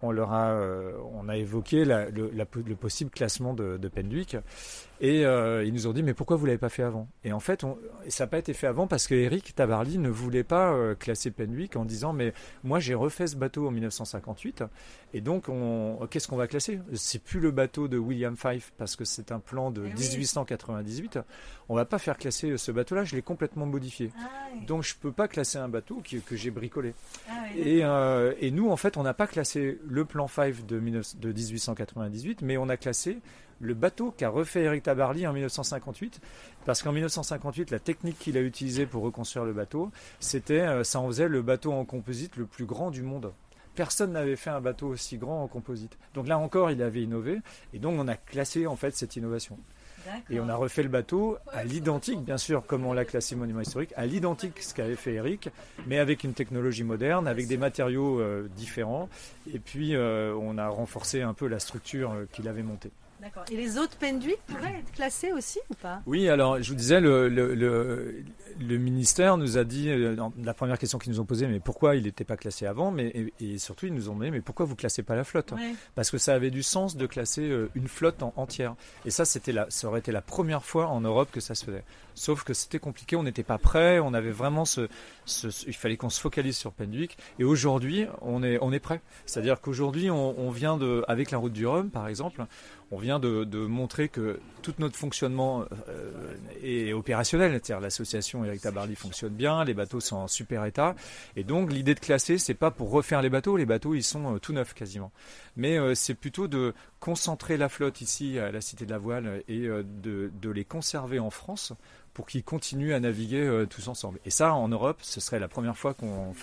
on 0.02 0.12
leur 0.12 0.34
a, 0.34 0.56
on 1.14 1.28
a 1.28 1.38
évoqué 1.38 1.86
la, 1.86 2.10
le, 2.10 2.32
le, 2.32 2.76
possible 2.76 3.12
classement 3.12 3.54
de, 3.54 3.78
de 3.78 3.88
Penduic. 3.88 4.38
Et 5.02 5.26
euh, 5.26 5.64
ils 5.64 5.74
nous 5.74 5.88
ont 5.88 5.94
dit 5.94 6.04
mais 6.04 6.14
pourquoi 6.14 6.36
vous 6.36 6.46
l'avez 6.46 6.58
pas 6.58 6.70
fait 6.70 6.84
avant? 6.84 7.08
Et 7.24 7.32
en 7.32 7.40
fait, 7.40 7.64
on, 7.64 7.78
ça 8.10 8.26
n'a 8.26 8.28
pas 8.28 8.38
été 8.38 8.54
fait 8.54 8.68
avant 8.68 8.86
parce 8.86 9.08
que 9.08 9.16
Eric 9.16 9.56
Tabarly 9.56 9.98
ne 9.98 10.10
voulait 10.10 10.44
pas 10.44 10.74
euh, 10.74 10.94
classer 10.94 11.32
Penwick 11.32 11.78
en 11.78 11.86
disant 11.86 12.12
mais 12.12 12.34
moi 12.64 12.80
j'ai 12.80 12.96
refait 12.96 13.28
ce 13.28 13.38
bateau 13.38 13.68
en 13.68 13.72
1958 13.72 14.64
et 15.14 15.22
donc 15.22 15.48
on, 15.48 16.06
qu'est-ce 16.10 16.28
qu'on 16.28 16.36
va 16.36 16.48
classer? 16.48 16.80
C'est 16.94 17.24
plus 17.24 17.40
le 17.40 17.52
bateau 17.52 17.88
de 17.88 17.98
William 17.98 18.36
Fife 18.36 18.74
parce 18.78 18.96
que 18.96 19.06
c'est 19.06 19.32
un 19.32 19.40
plan 19.40 19.72
de 19.72 19.82
1898. 19.82 21.20
On 21.70 21.76
va 21.76 21.86
pas 21.86 22.00
faire 22.00 22.18
classer 22.18 22.58
ce 22.58 22.72
bateau-là, 22.72 23.06
je 23.06 23.16
l'ai 23.16 23.22
complètement 23.22 23.66
modifié. 23.66 24.12
Ah 24.20 24.28
donc 24.68 24.84
je 24.84 24.96
peux 24.96 25.12
pas 25.12 25.28
classer 25.28 25.58
un 25.60 25.70
bateau 25.70 26.02
que 26.26 26.36
j'ai 26.36 26.52
bricolé. 26.52 26.94
Ah 27.30 27.34
et, 27.56 27.84
euh, 27.84 28.34
et, 28.40 28.52
nous 28.52 28.70
en 28.70 28.76
fait 28.76 28.98
on 28.98 29.04
n'a 29.04 29.14
pas 29.14 29.28
classé 29.28 29.80
le 29.88 30.04
plan 30.04 30.28
Fife 30.28 30.66
de, 30.66 30.80
19, 30.80 31.18
de 31.18 31.32
1898, 31.32 32.42
mais 32.42 32.58
on 32.58 32.68
a 32.70 32.78
classé 32.78 33.20
le 33.60 33.74
bateau 33.74 34.13
qu'a 34.15 34.30
refait 34.30 34.63
Eric 34.63 34.84
Tabarly 34.84 35.28
en 35.28 35.34
1958, 35.34 36.22
parce 36.65 36.82
qu'en 36.82 36.91
1958, 36.91 37.72
la 37.72 37.80
technique 37.80 38.19
qu'il 38.19 38.38
a 38.38 38.41
utilisée 38.41 38.86
pour 38.86 39.04
reconstruire 39.04 39.45
le 39.45 39.54
bateau, 39.54 39.91
c'était, 40.19 40.62
euh, 40.62 40.84
ça 40.84 41.00
en 41.00 41.08
faisait 41.08 41.28
le 41.28 41.41
bateau 41.41 41.74
en 41.74 41.86
composite 41.86 42.38
le 42.38 42.45
plus 42.45 42.65
grand 42.65 42.91
du 42.91 43.02
monde. 43.02 43.32
Personne 43.76 44.12
n'avait 44.12 44.36
fait 44.36 44.50
un 44.50 44.62
bateau 44.62 44.88
aussi 44.88 45.17
grand 45.17 45.43
en 45.43 45.48
composite. 45.48 45.98
Donc 46.13 46.28
là 46.28 46.38
encore, 46.38 46.72
il 46.72 46.82
avait 46.82 47.04
innové, 47.04 47.39
et 47.74 47.80
donc 47.80 48.00
on 48.00 48.08
a 48.08 48.15
classé 48.15 48.67
en 48.67 48.76
fait 48.76 48.95
cette 48.95 49.15
innovation. 49.15 49.58
Et 50.30 50.39
on 50.39 50.50
a 50.50 50.56
refait 50.56 50.82
le 50.82 50.89
bateau 50.89 51.38
à 51.52 51.63
l'identique, 51.63 52.19
bien 52.22 52.38
sûr, 52.38 52.65
comme 52.65 52.86
on 52.86 52.93
l'a 52.93 53.06
classé 53.06 53.36
monument 53.36 53.62
historique, 53.62 53.93
à 53.95 54.06
l'identique 54.06 54.62
ce 54.62 54.74
qu'avait 54.74 54.95
fait 54.95 55.13
Eric, 55.13 55.50
mais 55.88 56.00
avec 56.00 56.24
une 56.24 56.34
technologie 56.34 56.84
moderne, 56.84 57.28
avec 57.28 57.48
des 57.48 57.58
matériaux 57.58 58.19
euh, 58.19 58.48
différents. 58.56 59.10
Et 59.54 59.60
puis, 59.60 59.95
euh, 59.95 60.34
on 60.41 60.58
a 60.58 60.67
renforcé 60.67 61.22
un 61.22 61.34
peu 61.34 61.48
la 61.48 61.60
structure 61.60 62.26
qu'il 62.32 62.48
avait 62.48 62.63
montée. 62.63 62.91
D'accord. 63.21 63.43
Et 63.51 63.55
les 63.58 63.77
autres 63.77 63.97
Penduic 63.97 64.38
pourraient 64.47 64.79
être 64.79 64.91
classés 64.93 65.32
aussi 65.34 65.60
ou 65.69 65.73
pas? 65.75 66.01
Oui, 66.05 66.29
alors 66.29 66.62
je 66.62 66.69
vous 66.69 66.75
disais, 66.75 67.01
le, 67.01 67.27
le, 67.27 67.53
le, 67.53 68.23
le 68.60 68.77
ministère 68.77 69.38
nous 69.38 69.58
a 69.58 69.63
dit, 69.63 69.89
euh, 69.89 70.15
la 70.41 70.53
première 70.53 70.79
question 70.79 70.99
qu'ils 70.99 71.12
nous 71.12 71.19
ont 71.19 71.25
posée, 71.25 71.47
mais 71.47 71.60
pourquoi 71.60 71.95
il 71.95 72.03
n'était 72.03 72.23
pas 72.23 72.38
classé 72.38 72.65
avant 72.65 72.91
mais, 72.91 73.08
et, 73.08 73.34
et, 73.53 73.58
surtout, 73.58 73.88
ils 73.88 73.93
nous 73.93 74.10
ont 74.10 74.13
demandé, 74.13 74.32
mais 74.32 74.41
pourquoi 74.41 74.65
vous 74.65 74.75
classez 74.75 75.03
pas 75.03 75.15
la 75.15 75.23
flotte? 75.23 75.51
Ouais. 75.51 75.73
Parce 75.95 76.12
que 76.12 76.17
ça 76.17 76.34
avait 76.34 76.51
du 76.51 76.63
sens 76.63 76.95
de 76.95 77.05
classer 77.05 77.49
euh, 77.49 77.69
une 77.75 77.88
flotte 77.88 78.23
en 78.23 78.34
entière. 78.38 78.75
Et 79.05 79.12
ça, 79.12 79.25
c'était 79.25 79.51
la, 79.51 79.65
ça 79.69 79.88
aurait 79.88 79.99
été 79.99 80.12
la 80.12 80.21
première 80.21 80.63
fois 80.63 80.88
en 80.88 81.01
Europe 81.01 81.29
que 81.32 81.41
ça 81.41 81.55
se 81.55 81.65
faisait. 81.65 81.84
Sauf 82.19 82.43
que 82.43 82.53
c'était 82.53 82.79
compliqué, 82.79 83.15
on 83.15 83.23
n'était 83.23 83.43
pas 83.43 83.58
prêt, 83.58 83.99
on 83.99 84.13
avait 84.13 84.32
vraiment 84.32 84.65
ce, 84.65 84.89
il 85.65 85.73
fallait 85.73 85.95
qu'on 85.95 86.10
se 86.10 86.19
focalise 86.19 86.58
sur 86.58 86.73
Penduic. 86.73 87.17
Et 87.39 87.45
aujourd'hui, 87.45 88.08
on 88.21 88.43
est, 88.43 88.58
on 88.60 88.73
est 88.73 88.82
prêt. 88.82 88.99
C'est-à-dire 89.25 89.62
qu'aujourd'hui, 89.62 90.12
on, 90.12 90.51
vient 90.51 90.75
de, 90.75 91.05
avec 91.08 91.32
la 91.32 91.38
route 91.38 91.53
du 91.53 91.65
Rhum, 91.65 91.89
par 91.89 92.10
exemple, 92.10 92.45
on 92.91 92.97
vient 92.97 93.19
de, 93.19 93.45
montrer 93.67 94.10
que 94.10 94.41
tout 94.62 94.73
notre 94.79 94.97
fonctionnement 94.97 95.63
euh, 95.88 96.36
est 96.62 96.91
opérationnel. 96.91 97.51
C'est-à-dire 97.53 97.79
l'association 97.79 98.43
Eric 98.43 98.63
Tabarly 98.63 98.95
fonctionne 98.95 99.34
bien, 99.34 99.63
les 99.63 99.73
bateaux 99.73 100.01
sont 100.01 100.17
en 100.17 100.27
super 100.27 100.65
état. 100.65 100.95
Et 101.38 101.45
donc 101.45 101.71
l'idée 101.71 101.95
de 101.95 102.01
classer, 102.01 102.38
c'est 102.38 102.53
pas 102.53 102.69
pour 102.69 102.91
refaire 102.91 103.21
les 103.21 103.29
bateaux. 103.29 103.55
Les 103.55 103.65
bateaux, 103.65 103.95
ils 103.95 104.03
sont 104.03 104.36
euh, 104.36 104.39
tout 104.39 104.51
neufs 104.51 104.73
quasiment. 104.73 105.13
Mais 105.55 105.79
euh, 105.79 105.95
c'est 105.95 106.15
plutôt 106.15 106.49
de 106.49 106.73
concentrer 106.99 107.55
la 107.55 107.69
flotte 107.69 108.01
ici 108.01 108.38
à 108.39 108.51
la 108.51 108.60
Cité 108.60 108.86
de 108.86 108.91
la 108.91 108.97
Voile 108.97 109.41
et 109.47 109.69
de 109.69 110.49
les 110.49 110.65
conserver 110.65 111.19
en 111.19 111.29
France 111.29 111.71
pour 112.19 112.27
qu'ils 112.27 112.43
continuent 112.43 112.91
à 112.91 112.99
naviguer 112.99 113.39
euh, 113.39 113.65
tous 113.65 113.88
ensemble. 113.88 114.19
Et 114.25 114.29
ça, 114.29 114.53
en 114.53 114.67
Europe, 114.67 114.97
ce 115.03 115.21
serait 115.21 115.39
la 115.39 115.47
première 115.47 115.77
fois 115.77 115.93
qu'on 115.93 116.34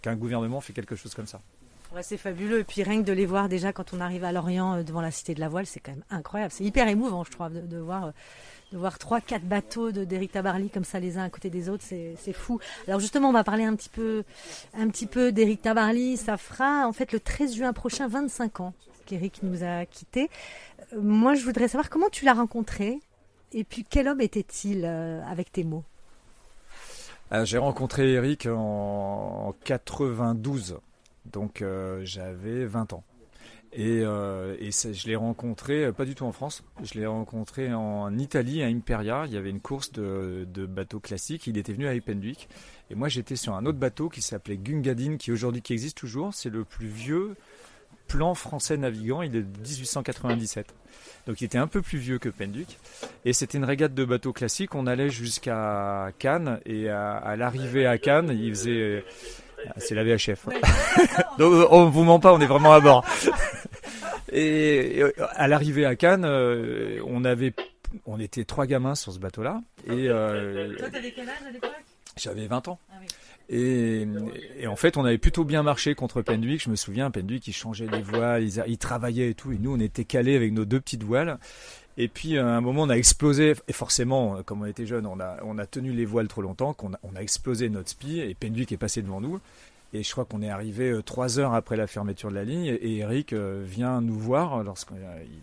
qu'un 0.00 0.16
gouvernement 0.16 0.62
fait 0.62 0.72
quelque 0.72 0.96
chose 0.96 1.12
comme 1.14 1.26
ça. 1.26 1.42
C'est 2.00 2.16
fabuleux. 2.16 2.60
Et 2.60 2.64
puis 2.64 2.82
rien 2.82 3.02
que 3.02 3.06
de 3.06 3.12
les 3.12 3.26
voir 3.26 3.50
déjà 3.50 3.74
quand 3.74 3.92
on 3.92 4.00
arrive 4.00 4.24
à 4.24 4.32
Lorient 4.32 4.78
euh, 4.78 4.82
devant 4.82 5.02
la 5.02 5.10
Cité 5.10 5.34
de 5.34 5.40
la 5.40 5.50
Voile, 5.50 5.66
c'est 5.66 5.80
quand 5.80 5.92
même 5.92 6.04
incroyable. 6.08 6.50
C'est 6.50 6.64
hyper 6.64 6.88
émouvant, 6.88 7.24
je 7.24 7.30
trouve, 7.30 7.50
de, 7.50 7.76
voir. 7.76 8.06
euh, 8.06 8.10
De 8.72 8.78
voir 8.78 8.98
trois, 8.98 9.20
quatre 9.20 9.44
bateaux 9.44 9.92
de 9.92 10.02
d'Éric 10.06 10.32
Tabarly 10.32 10.70
comme 10.70 10.84
ça 10.84 10.98
les 10.98 11.18
uns 11.18 11.24
à 11.24 11.28
côté 11.28 11.50
des 11.50 11.68
autres, 11.68 11.84
c'est 11.84 12.32
fou. 12.32 12.58
Alors 12.88 12.98
justement, 12.98 13.28
on 13.28 13.32
va 13.34 13.44
parler 13.44 13.64
un 13.64 13.76
petit 13.76 13.90
peu, 13.90 14.24
un 14.72 14.88
petit 14.88 15.06
peu 15.06 15.30
d'Éric 15.30 15.60
Tabarly. 15.60 16.16
Ça 16.16 16.38
fera 16.38 16.88
en 16.88 16.94
fait 16.94 17.12
le 17.12 17.20
13 17.20 17.54
juin 17.56 17.74
prochain 17.74 18.08
25 18.08 18.60
ans 18.60 18.72
qu'Éric 19.04 19.42
nous 19.42 19.62
a 19.62 19.84
quittés. 19.84 20.30
Euh, 20.94 21.02
Moi, 21.02 21.34
je 21.34 21.44
voudrais 21.44 21.68
savoir 21.68 21.90
comment 21.90 22.08
tu 22.10 22.24
l'as 22.24 22.32
rencontré 22.32 22.98
et 23.52 23.64
puis 23.64 23.84
quel 23.88 24.08
homme 24.08 24.20
était-il 24.20 24.84
euh, 24.84 25.22
avec 25.26 25.52
tes 25.52 25.64
mots? 25.64 25.84
Euh, 27.32 27.44
J'ai 27.44 27.58
rencontré 27.58 28.12
Eric 28.12 28.46
en, 28.46 29.48
en 29.48 29.54
92, 29.64 30.78
donc 31.26 31.62
euh, 31.62 32.00
j'avais 32.04 32.66
20 32.66 32.92
ans. 32.92 33.04
Et, 33.74 34.02
euh, 34.02 34.54
je 34.60 35.06
l'ai 35.08 35.16
rencontré, 35.16 35.90
pas 35.92 36.04
du 36.04 36.14
tout 36.14 36.24
en 36.24 36.32
France, 36.32 36.62
je 36.82 36.98
l'ai 36.98 37.06
rencontré 37.06 37.72
en 37.72 38.18
Italie, 38.18 38.62
à 38.62 38.66
Imperia. 38.66 39.24
Il 39.26 39.32
y 39.32 39.38
avait 39.38 39.48
une 39.48 39.60
course 39.60 39.92
de, 39.92 40.46
de 40.52 40.66
bateaux 40.66 41.00
classiques. 41.00 41.46
Il 41.46 41.56
était 41.56 41.72
venu 41.72 41.88
à 41.88 41.98
Penduic. 41.98 42.50
Et 42.90 42.94
moi, 42.94 43.08
j'étais 43.08 43.36
sur 43.36 43.54
un 43.54 43.64
autre 43.64 43.78
bateau 43.78 44.10
qui 44.10 44.20
s'appelait 44.20 44.58
Gungadin, 44.58 45.16
qui 45.16 45.32
aujourd'hui 45.32 45.62
qui 45.62 45.72
existe 45.72 45.96
toujours. 45.96 46.34
C'est 46.34 46.50
le 46.50 46.64
plus 46.64 46.86
vieux 46.88 47.34
plan 48.08 48.34
français 48.34 48.76
navigant. 48.76 49.22
Il 49.22 49.36
est 49.36 49.42
de 49.42 49.58
1897. 49.58 50.74
Donc 51.26 51.40
il 51.40 51.44
était 51.44 51.58
un 51.58 51.66
peu 51.66 51.82
plus 51.82 51.98
vieux 51.98 52.18
que 52.18 52.28
Penduic. 52.28 52.78
Et 53.24 53.32
c'était 53.32 53.58
une 53.58 53.64
régate 53.64 53.94
de 53.94 54.04
bateaux 54.04 54.32
classiques. 54.32 54.74
On 54.74 54.86
allait 54.86 55.10
jusqu'à 55.10 56.10
Cannes. 56.18 56.60
Et 56.66 56.88
à, 56.88 57.12
à 57.16 57.36
l'arrivée 57.36 57.86
à 57.86 57.98
Cannes, 57.98 58.30
il 58.30 58.50
faisait... 58.50 59.04
C'est 59.76 59.94
la 59.94 60.02
VHF. 60.02 60.46
Donc 61.38 61.68
on 61.70 61.88
vous 61.88 62.02
ment 62.02 62.18
pas, 62.18 62.32
on 62.32 62.40
est 62.40 62.46
vraiment 62.46 62.72
à 62.72 62.80
bord. 62.80 63.04
Et, 64.32 64.98
et 65.00 65.04
à 65.36 65.46
l'arrivée 65.46 65.84
à 65.84 65.94
Cannes, 65.94 66.24
euh, 66.24 67.00
on 67.06 67.24
avait, 67.24 67.52
on 68.06 68.18
était 68.18 68.44
trois 68.44 68.66
gamins 68.66 68.94
sur 68.94 69.12
ce 69.12 69.18
bateau-là, 69.18 69.60
et 69.86 70.08
euh, 70.08 70.74
t'avais 70.90 71.10
quel 71.10 71.28
âge 71.28 71.36
à 71.46 71.50
l'époque? 71.50 71.70
J'avais 72.16 72.46
20 72.46 72.68
ans. 72.68 72.78
Ah 72.90 72.96
oui. 73.00 73.06
Et, 73.52 74.06
en 74.66 74.76
fait, 74.76 74.96
on 74.96 75.04
avait 75.04 75.18
plutôt 75.18 75.44
bien 75.44 75.62
marché 75.62 75.94
contre 75.94 76.22
Penduic. 76.22 76.62
Je 76.62 76.70
me 76.70 76.76
souviens, 76.76 77.10
Penduic, 77.10 77.46
ils 77.46 77.52
changeaient 77.52 77.86
les 77.86 78.00
voiles, 78.00 78.44
ils 78.66 78.78
travaillaient 78.78 79.30
et 79.30 79.34
tout. 79.34 79.52
Et 79.52 79.58
nous, 79.58 79.74
on 79.74 79.80
était 79.80 80.04
calés 80.04 80.36
avec 80.36 80.52
nos 80.52 80.64
deux 80.64 80.80
petites 80.80 81.02
voiles. 81.02 81.38
Et 81.98 82.08
puis, 82.08 82.38
à 82.38 82.46
un 82.46 82.62
moment, 82.62 82.82
on 82.82 82.88
a 82.88 82.96
explosé. 82.96 83.54
Et 83.68 83.74
forcément, 83.74 84.42
comme 84.42 84.62
on 84.62 84.64
était 84.64 84.86
jeunes, 84.86 85.06
on 85.06 85.20
a, 85.20 85.36
on 85.44 85.58
a 85.58 85.66
tenu 85.66 85.92
les 85.92 86.06
voiles 86.06 86.28
trop 86.28 86.40
longtemps, 86.40 86.72
qu'on 86.72 86.94
a, 86.94 86.98
on 87.02 87.14
a 87.14 87.20
explosé 87.20 87.68
notre 87.68 87.90
spi. 87.90 88.20
Et 88.20 88.34
Penduic 88.34 88.72
est 88.72 88.78
passé 88.78 89.02
devant 89.02 89.20
nous. 89.20 89.38
Et 89.94 90.02
je 90.02 90.10
crois 90.10 90.24
qu'on 90.24 90.40
est 90.40 90.48
arrivé 90.48 90.90
euh, 90.90 91.02
trois 91.02 91.38
heures 91.38 91.52
après 91.52 91.76
la 91.76 91.86
fermeture 91.86 92.30
de 92.30 92.34
la 92.34 92.44
ligne. 92.44 92.64
Et 92.64 92.98
Eric 92.98 93.34
euh, 93.34 93.62
vient 93.62 94.00
nous 94.00 94.18
voir 94.18 94.64
lorsqu'il 94.64 94.96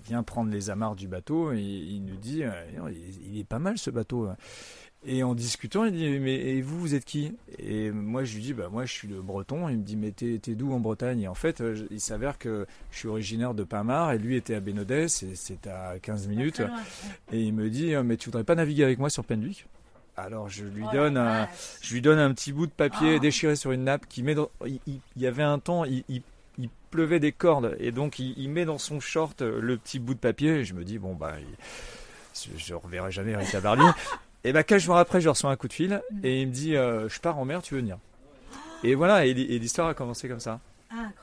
vient 0.08 0.24
prendre 0.24 0.50
les 0.50 0.72
amarres 0.72 0.95
du 0.95 1.08
bateau. 1.08 1.54
Et 1.54 1.62
il 1.62 2.04
nous 2.04 2.15
dit, 2.15 2.43
euh, 2.43 2.50
il 2.89 3.34
il 3.34 3.39
est 3.39 3.43
pas 3.43 3.60
mal 3.60 3.78
ce 3.78 3.91
bateau. 3.91 4.28
Et 5.06 5.24
en 5.24 5.34
discutant, 5.34 5.86
il 5.86 5.94
dit 5.94 6.10
mais 6.20 6.36
et 6.36 6.62
vous 6.62 6.78
vous 6.78 6.94
êtes 6.94 7.06
qui? 7.06 7.32
Et 7.58 7.90
moi 7.90 8.26
je 8.26 8.36
lui 8.36 8.42
dis 8.42 8.54
bah 8.54 8.68
moi 8.70 8.84
je 8.86 8.92
suis 8.92 9.08
le 9.08 9.22
Breton. 9.22 9.70
Il 9.70 9.78
me 9.78 9.84
dit 9.84 9.96
mais 9.96 10.12
t'es 10.12 10.40
t'es 10.42 10.56
d'où 10.56 10.74
en 10.74 10.80
Bretagne? 10.82 11.22
Et 11.22 11.28
en 11.30 11.36
fait 11.36 11.62
euh, 11.62 11.88
il 11.90 12.02
s'avère 12.02 12.38
que 12.38 12.66
je 12.92 12.98
suis 12.98 13.08
originaire 13.08 13.54
de 13.54 13.64
Pamar 13.64 14.12
et 14.12 14.18
lui 14.18 14.36
était 14.36 14.56
à 14.56 14.60
Bénodet, 14.60 15.08
c'est 15.08 15.68
à 15.68 15.96
15 16.02 16.28
minutes. 16.28 16.60
Et 17.32 17.42
il 17.42 17.54
me 17.54 17.70
dit 17.70 17.94
euh, 17.96 18.04
mais 18.04 18.18
tu 18.18 18.26
voudrais 18.26 18.44
pas 18.44 18.56
naviguer 18.56 18.84
avec 18.84 19.00
moi 19.00 19.10
sur 19.10 19.24
Penduic? 19.24 19.66
Alors 20.18 20.50
je 20.50 20.66
lui 20.66 20.84
donne 20.92 21.16
un, 21.16 21.48
je 21.82 21.94
lui 21.94 22.02
donne 22.02 22.20
un 22.20 22.34
petit 22.34 22.52
bout 22.52 22.66
de 22.68 22.72
papier 22.74 23.22
déchiré 23.22 23.56
sur 23.56 23.72
une 23.72 23.86
nappe 23.86 24.06
qui 24.10 24.22
met 24.22 24.36
dans. 24.36 24.50
Il, 24.66 24.82
il- 24.86 25.00
il 25.16 25.22
y 25.22 25.28
avait 25.28 25.44
un 25.44 25.60
temps, 25.60 25.86
il, 25.86 26.04
il- 26.10 26.22
pleuvait 26.92 27.20
des 27.20 27.32
cordes 27.32 27.78
et 27.80 27.92
donc 27.92 28.18
il, 28.18 28.34
il 28.36 28.50
met 28.50 28.66
dans 28.66 28.80
son 28.80 29.00
short 29.00 29.44
euh, 29.44 29.62
le 29.62 29.78
petit 29.78 30.00
bout 30.00 30.16
de 30.16 30.20
papier. 30.20 30.56
Et 30.56 30.66
je 30.66 30.74
me 30.74 30.84
dis 30.84 30.98
bon 30.98 31.14
bah 31.14 31.36
il- 31.40 31.46
je, 32.58 32.58
je 32.58 32.74
reverrai 32.74 33.12
jamais 33.12 33.32
Eric 33.32 33.50
Tabarly. 33.52 33.86
et 34.43 34.54
bah 34.54 34.63
quelques 34.63 34.82
jours 34.84 34.97
après, 34.97 35.21
je 35.21 35.30
reçois 35.30 35.52
un 35.52 35.56
coup 35.56 35.67
de 35.67 35.73
fil 35.73 36.02
et 36.23 36.41
il 36.41 36.47
me 36.47 36.54
dit 36.54 36.75
euh, 36.75 37.10
je 37.10 37.19
pars 37.19 37.38
en 37.38 37.45
mer, 37.45 37.62
tu 37.62 37.73
veux 37.75 37.82
venir 37.82 37.97
Et 38.84 38.95
voilà, 38.95 39.25
et, 39.25 39.32
et 39.32 39.60
l'histoire 39.60 39.88
a 39.89 39.93
commencé 39.93 40.28
comme 40.30 40.39
ça. 40.39 40.60
Incroyable. 40.89 41.15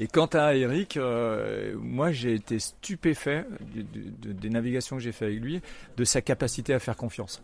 Et 0.00 0.06
quant 0.06 0.26
à 0.26 0.54
Eric, 0.54 0.96
euh, 0.96 1.74
moi 1.76 2.12
j'ai 2.12 2.34
été 2.34 2.58
stupéfait 2.58 3.44
de- 3.74 3.82
de- 3.82 4.10
de- 4.28 4.32
des 4.32 4.50
navigations 4.50 4.96
que 4.96 5.02
j'ai 5.02 5.12
fait 5.12 5.26
avec 5.26 5.40
lui, 5.40 5.60
de 5.96 6.04
sa 6.04 6.20
capacité 6.20 6.74
à 6.74 6.78
faire 6.78 6.96
confiance. 6.96 7.42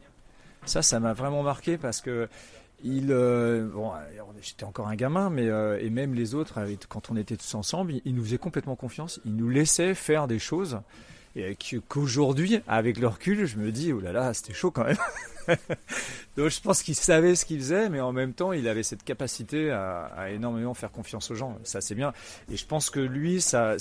Ça, 0.65 0.81
ça 0.83 0.99
m'a 1.01 1.13
vraiment 1.13 1.43
marqué 1.43 1.77
parce 1.77 2.01
que 2.01 2.29
il, 2.83 3.09
euh, 3.11 3.69
bon, 3.73 3.93
j'étais 4.43 4.65
encore 4.65 4.89
un 4.89 4.95
gamin, 4.95 5.31
mais 5.31 5.49
euh, 5.49 5.79
et 5.81 5.89
même 5.91 6.15
les 6.15 6.35
autres, 6.35 6.59
quand 6.89 7.11
on 7.11 7.17
était 7.17 7.37
tous 7.37 7.55
ensemble, 7.55 7.93
il, 7.95 8.03
il 8.05 8.15
nous 8.15 8.23
faisait 8.25 8.39
complètement 8.39 8.77
confiance. 8.77 9.21
Il 9.25 9.37
nous 9.37 9.49
laissait 9.49 9.95
faire 9.95 10.27
des 10.29 10.39
choses 10.39 10.81
et 11.37 11.57
que- 11.57 11.77
qu'aujourd'hui, 11.77 12.61
avec 12.69 12.99
le 12.99 13.09
recul, 13.09 13.47
je 13.47 13.57
me 13.57 13.73
dis 13.73 13.93
oh 13.93 14.01
là 14.01 14.13
là, 14.13 14.35
c'était 14.35 14.55
chaud 14.55 14.71
quand 14.71 14.85
même. 14.85 14.97
Donc 16.37 16.49
je 16.49 16.61
pense 16.61 16.83
qu'il 16.83 16.95
savait 16.95 17.35
ce 17.35 17.45
qu'il 17.45 17.59
faisait, 17.59 17.89
mais 17.89 18.01
en 18.01 18.13
même 18.13 18.33
temps, 18.33 18.53
il 18.53 18.69
avait 18.69 18.83
cette 18.83 19.03
capacité 19.03 19.71
à, 19.71 20.31
énormément 20.31 20.75
faire 20.75 20.93
confiance 20.93 21.31
aux 21.31 21.35
gens. 21.35 21.59
Ça, 21.65 21.81
c'est 21.81 21.95
bien. 21.95 22.13
Et 22.51 22.57
je 22.57 22.67
pense 22.67 22.91
que 22.91 23.01
lui, 23.01 23.41
sa, 23.41 23.77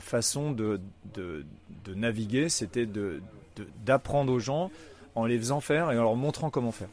façon 0.00 0.50
de, 0.52 0.80
naviguer, 1.94 2.48
c'était 2.48 2.88
d'apprendre 3.84 4.32
aux 4.32 4.40
gens 4.40 4.70
en 5.14 5.26
les 5.26 5.38
faisant 5.38 5.60
faire 5.60 5.90
et 5.92 5.98
en 5.98 6.02
leur 6.02 6.16
montrant 6.16 6.50
comment 6.50 6.72
faire. 6.72 6.88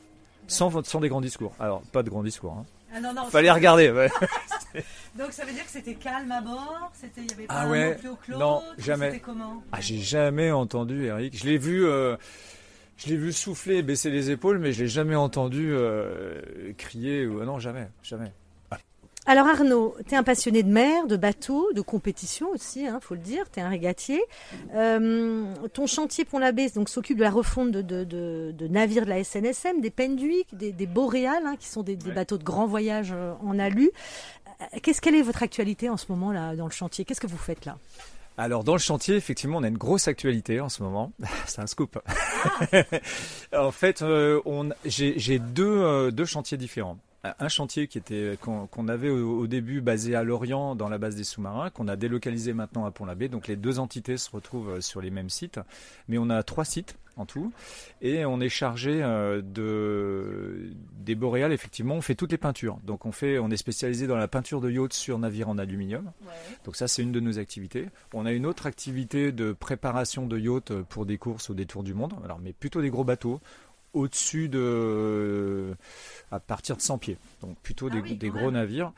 Sans, 0.48 0.84
sans 0.84 1.00
des 1.00 1.10
grands 1.10 1.22
discours. 1.22 1.54
Alors, 1.60 1.82
pas 1.92 2.04
de 2.04 2.10
grands 2.10 2.24
discours. 2.24 2.54
Hein. 2.54 2.66
Ah 2.96 3.00
non, 3.02 3.14
non, 3.14 3.26
Fallait 3.26 3.52
regarder. 3.52 3.92
ouais. 3.92 4.10
Donc 5.18 5.32
ça 5.32 5.46
veut 5.46 5.52
dire 5.54 5.64
que 5.64 5.72
c'était 5.72 5.96
calme 5.96 6.32
à 6.32 6.42
bord 6.42 6.92
C'était, 6.94 7.22
il 7.22 7.30
y 7.30 7.34
avait 7.34 7.46
pas 7.46 7.54
Ah 7.56 7.64
un 7.66 7.70
ouais, 7.70 7.96
plus 7.96 8.10
haut 8.10 8.18
que 8.26 8.32
non, 8.32 8.62
jamais. 8.78 9.20
Comment 9.20 9.64
Ah, 9.72 9.80
j'ai 9.82 9.98
jamais 10.00 10.52
entendu 10.52 11.06
Eric. 11.06 11.38
Je 11.38 11.46
l'ai 11.46 11.58
vu, 11.58 11.86
euh, 11.86 12.16
je 12.98 13.08
l'ai 13.10 13.18
vu 13.18 13.32
souffler, 13.32 13.78
et 13.78 13.84
baisser 13.84 14.10
les 14.10 14.32
épaules, 14.32 14.58
mais 14.60 14.72
je 14.72 14.84
l'ai 14.84 14.90
jamais 14.90 15.16
entendu 15.16 15.72
euh, 15.72 16.42
crier. 16.78 17.28
Ou... 17.28 17.44
Non, 17.44 17.60
jamais, 17.60 17.88
jamais. 18.04 18.32
Alors 19.26 19.48
Arnaud, 19.48 19.96
tu 20.08 20.16
es 20.16 20.18
un 20.18 20.24
passionné 20.24 20.64
de 20.64 20.70
mer, 20.70 21.08
de 21.08 21.16
bateaux, 21.16 21.72
de 21.74 21.80
compétition 21.80 22.50
aussi, 22.50 22.86
hein, 22.86 23.00
faut 23.02 23.14
le 23.14 23.22
dire, 23.22 23.46
tu 23.50 23.60
es 23.62 23.64
un 23.64 23.70
régatier. 23.70 24.22
Euh, 24.76 25.46
ton 25.74 25.88
chantier 25.88 26.26
Pont-l'Abbé 26.26 26.68
s'occupe 26.88 27.18
de 27.18 27.24
la 27.24 27.30
refonte 27.32 27.72
de, 27.72 27.82
de- 27.82 28.04
de- 28.04 28.52
de 28.52 28.68
navires 28.68 29.06
de 29.06 29.10
la 29.10 29.24
SNSM, 29.24 29.80
des 29.80 29.92
Penduic, 29.92 30.54
des, 30.58 30.74
des 30.74 30.88
Boréal, 30.88 31.44
hein, 31.46 31.56
qui 31.58 31.68
sont 31.70 31.84
des, 31.84 31.96
des 31.96 32.10
Ouais. 32.10 32.16
bateaux 32.16 32.38
de 32.38 32.44
grand 32.44 32.68
voyage 32.68 33.12
euh, 33.14 33.34
en 33.42 33.60
alu. 33.60 33.92
Euh, 34.62 34.66
Qu'est-ce 34.82 35.00
quelle 35.00 35.16
est 35.16 35.22
votre 35.22 35.42
actualité 35.42 35.88
en 35.90 35.96
ce 35.96 36.06
moment 36.10 36.34
là 36.34 36.56
dans 36.58 36.66
le 36.66 36.72
chantier? 36.72 37.06
Qu'est-ce 37.06 37.22
que 37.22 37.28
vous 37.28 37.38
faites 37.38 37.64
là? 37.66 37.78
Alors 38.38 38.66
dans 38.66 38.74
le 38.74 38.80
chantier, 38.80 39.16
effectivement, 39.16 39.60
on 39.60 39.64
a 39.64 39.68
une 39.70 39.78
grosse 39.78 40.10
actualité 40.10 40.60
en 40.60 40.68
ce 40.68 40.84
moment. 40.84 41.14
C'est 41.48 41.62
un 41.62 41.68
scoop. 41.68 41.98
en 43.56 43.72
fait, 43.72 44.02
euh, 44.02 44.42
j'ai, 44.84 45.18
j'ai 45.18 45.40
deux, 45.40 45.66
euh, 45.82 46.12
deux 46.12 46.26
chantiers 46.26 46.58
différents. 46.58 46.98
Un 47.24 47.48
chantier 47.48 47.88
qui 47.88 47.98
était 47.98 48.38
qu'on, 48.42 48.88
avait 48.90 49.10
au, 49.10 49.40
au 49.40 49.48
début 49.48 49.80
basé 49.80 50.14
à 50.14 50.24
Lorient 50.24 50.76
dans 50.76 50.90
la 50.90 50.98
base 50.98 51.16
des 51.16 51.24
sous-marins, 51.24 51.70
qu'on 51.70 51.88
a 51.88 51.96
délocalisé 51.96 52.54
maintenant 52.54 52.84
à 52.86 52.92
Pont-l'Abbé. 52.92 53.30
Donc 53.30 53.48
les 53.48 53.56
deux 53.56 53.80
entités 53.80 54.18
se 54.18 54.30
retrouvent 54.30 54.72
euh, 54.72 54.82
sur 54.82 55.00
les 55.00 55.10
mêmes 55.10 55.30
sites, 55.30 55.60
mais 56.10 56.18
on 56.18 56.30
a 56.30 56.44
trois 56.44 56.66
sites 56.66 56.98
en 57.16 57.26
tout, 57.26 57.54
et 58.02 58.26
on 58.26 58.42
est 58.42 58.50
chargé 58.50 59.04
euh, 59.04 59.42
de 59.42 60.72
des 60.98 61.16
boréales, 61.16 61.52
effectivement, 61.52 61.96
on 61.96 62.02
fait 62.02 62.16
toutes 62.16 62.32
les 62.32 62.38
peintures. 62.38 62.80
Donc 62.84 63.06
on 63.06 63.12
fait, 63.12 63.38
on 63.40 63.52
est 63.52 63.58
spécialisé 63.58 64.08
dans 64.08 64.18
la 64.18 64.28
peinture 64.28 64.62
de 64.62 64.70
yachts 64.70 64.94
sur 64.94 65.20
navire 65.20 65.48
en 65.48 65.58
aluminium. 65.58 66.12
Donc 66.66 66.76
ça, 66.76 66.88
c'est 66.88 67.04
une 67.04 67.12
de 67.12 67.20
nos 67.20 67.40
activités. 67.40 67.88
On 68.14 68.26
a 68.26 68.32
une 68.32 68.46
autre 68.46 68.66
activité 68.66 69.32
de 69.32 69.54
préparation 69.54 70.26
de 70.26 70.38
yachts 70.38 70.74
pour 70.90 71.06
des 71.06 71.18
courses 71.18 71.50
ou 71.50 71.54
des 71.54 71.66
tours 71.66 71.84
du 71.84 71.94
monde. 71.94 72.14
Alors, 72.24 72.40
mais 72.40 72.52
plutôt 72.52 72.82
des 72.82 72.90
gros 72.90 73.04
bateaux 73.04 73.40
au-dessus 73.94 74.50
de 74.50 75.76
à 76.32 76.40
partir 76.40 76.76
de 76.76 76.82
100 76.82 76.98
pieds, 76.98 77.18
donc 77.42 77.58
plutôt 77.62 77.90
Ah 77.92 77.96
des, 77.96 78.02
oui, 78.02 78.16
des 78.16 78.28
quand 78.30 78.34
gros 78.36 78.46
même. 78.46 78.54
navires. 78.56 78.92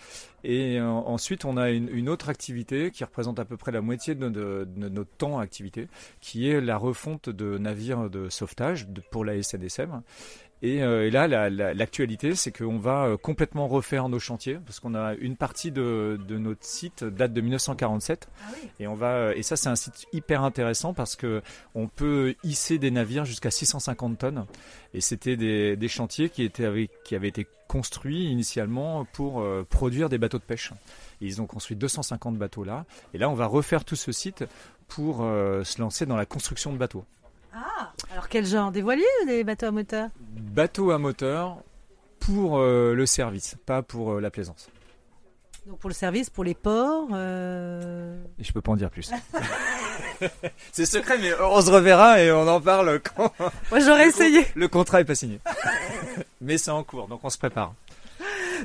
Et 0.43 0.79
euh, 0.79 0.88
ensuite, 0.88 1.43
on 1.43 1.58
a 1.58 1.71
une, 1.71 1.89
une 1.89 2.08
autre 2.08 2.29
activité 2.29 2.91
qui 2.91 3.03
représente 3.03 3.39
à 3.39 3.45
peu 3.45 3.58
près 3.58 3.71
la 3.71 3.81
moitié 3.81 4.15
de, 4.15 4.29
de- 4.29 4.67
de 4.75 4.89
notre 4.89 5.10
temps 5.17 5.39
activité, 5.39 5.88
qui 6.21 6.49
est 6.49 6.62
la 6.62 6.77
refonte 6.77 7.29
de 7.29 7.58
navires 7.58 8.10
de 8.10 8.29
sauvetage 8.29 8.88
de- 8.88 9.01
pour 9.12 9.25
la 9.25 9.41
SNSM. 9.41 10.01
Et, 10.62 10.82
euh, 10.82 11.06
et 11.06 11.12
là, 11.12 11.28
la- 11.28 11.50
la- 11.50 11.74
l'actualité, 11.74 12.34
c'est 12.34 12.52
qu'on 12.52 12.78
va 12.80 13.06
euh, 13.06 13.18
complètement 13.18 13.68
refaire 13.68 14.10
nos 14.10 14.20
chantiers, 14.20 14.58
parce 14.65 14.80
qu'on 14.80 14.96
a 14.96 15.13
une 15.15 15.36
partie 15.36 15.72
de, 15.72 16.20
de 16.28 16.38
notre 16.38 16.63
site 16.65 17.04
date 17.04 17.34
de 17.34 17.41
1947. 17.41 18.30
Et 18.80 18.88
on 18.88 18.96
va, 18.96 19.36
et 19.36 19.44
ça, 19.44 19.58
c'est 19.58 19.70
un 19.70 19.76
site 19.76 20.06
hyper 20.13 20.44
intéressant 20.44 20.94
parce 20.94 21.15
que 21.15 21.41
on 21.76 21.88
peut 21.88 22.36
hisser 22.44 22.78
des 22.80 22.89
navires 22.89 23.26
jusqu'à 23.26 23.52
650 23.52 24.18
tonnes. 24.18 24.46
Et 24.94 25.02
c'était 25.02 25.36
des, 25.36 25.76
des 25.76 25.88
chantiers 25.88 26.30
qui 26.30 26.44
étaient 26.44 26.65
avec, 26.65 26.89
qui 27.04 27.15
avaient 27.15 27.28
été 27.28 27.46
construits 27.68 28.26
initialement 28.32 29.06
pour 29.06 29.41
euh, 29.41 29.65
produire 29.70 30.08
des 30.10 30.18
bateaux 30.18 30.38
de 30.39 30.44
pêche. 30.44 30.72
Et 31.22 31.26
ils 31.26 31.41
ont 31.41 31.48
construit 31.48 31.76
250 31.76 32.38
bateaux 32.38 32.63
là. 32.63 32.86
Et 33.13 33.18
là, 33.18 33.30
on 33.30 33.34
va 33.34 33.46
refaire 33.46 33.84
tout 33.86 33.96
ce 33.98 34.12
site 34.12 34.46
pour 34.88 35.24
euh, 35.24 35.63
se 35.63 35.82
lancer 35.82 36.06
dans 36.06 36.15
la 36.15 36.26
construction 36.26 36.72
de 36.72 36.78
bateaux. 36.78 37.04
Ah 37.56 37.91
Alors 38.12 38.28
quel 38.28 38.46
genre 38.46 38.72
Des 38.72 38.82
voiliers 38.82 39.06
ou 39.24 39.28
des 39.28 39.44
bateaux 39.44 39.68
à 39.68 39.72
moteur? 39.72 40.10
Bateaux 40.20 40.91
à 40.91 40.98
moteur 40.98 41.58
pour 42.20 42.58
euh, 42.60 42.94
le 42.94 43.06
service, 43.06 43.56
pas 43.65 43.82
pour 43.82 44.13
euh, 44.13 44.20
la 44.22 44.30
plaisance. 44.30 44.70
Donc 45.68 45.80
pour 45.80 45.89
le 45.89 45.96
service, 45.96 46.30
pour 46.30 46.44
les 46.44 46.54
ports. 46.54 47.08
euh, 47.13 48.22
Et 48.39 48.44
je 48.44 48.52
peux 48.54 48.62
pas 48.62 48.72
en 48.72 48.76
dire 48.76 48.89
plus. 48.91 49.10
c'est 50.72 50.86
secret, 50.86 51.18
mais 51.18 51.32
on 51.41 51.62
se 51.62 51.72
reverra 51.72 52.22
et 52.22 52.32
on 52.32 52.48
en 52.48 52.60
parle 52.62 53.00
quand 53.00 53.32
Moi 53.72 53.80
j'aurais 53.80 54.08
essayé. 54.08 54.46
le 54.56 54.68
contrat 54.68 55.02
est 55.02 55.06
pas 55.06 55.15
signé. 55.15 55.39
mais 56.41 56.58
c'est 56.58 56.72
en 56.72 56.84
cours, 56.84 57.08
donc 57.08 57.22
on 57.24 57.30
se 57.30 57.38
prépare. 57.38 57.74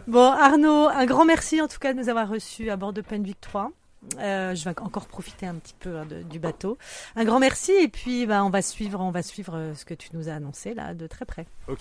Bon 0.07 0.31
Arnaud, 0.31 0.89
un 0.89 1.07
grand 1.07 1.25
merci 1.25 1.61
en 1.61 1.69
tout 1.69 1.79
cas 1.79 1.93
de 1.93 1.99
nous 1.99 2.09
avoir 2.09 2.29
reçus 2.29 2.71
à 2.71 2.77
bord 2.77 2.93
de 2.93 3.01
Penwick 3.03 3.41
3. 3.41 3.71
Euh, 4.19 4.55
je 4.55 4.65
vais 4.65 4.79
encore 4.81 5.07
profiter 5.07 5.47
un 5.47 5.57
petit 5.57 5.75
peu 5.79 5.99
hein, 5.99 6.07
de- 6.07 6.23
du 6.23 6.39
bateau. 6.39 6.79
Un 7.17 7.25
grand 7.25 7.39
merci 7.39 7.73
et 7.73 7.89
puis 7.89 8.27
bah, 8.27 8.45
on 8.45 8.51
va 8.51 8.63
suivre, 8.63 9.01
on 9.01 9.11
va 9.11 9.23
suivre 9.23 9.55
euh, 9.57 9.75
ce 9.75 9.85
que 9.85 9.95
tu 9.95 10.09
nous 10.15 10.29
as 10.29 10.33
annoncé 10.35 10.73
là 10.75 10.95
de 10.95 11.07
très 11.07 11.25
près. 11.27 11.47
Ok. 11.69 11.81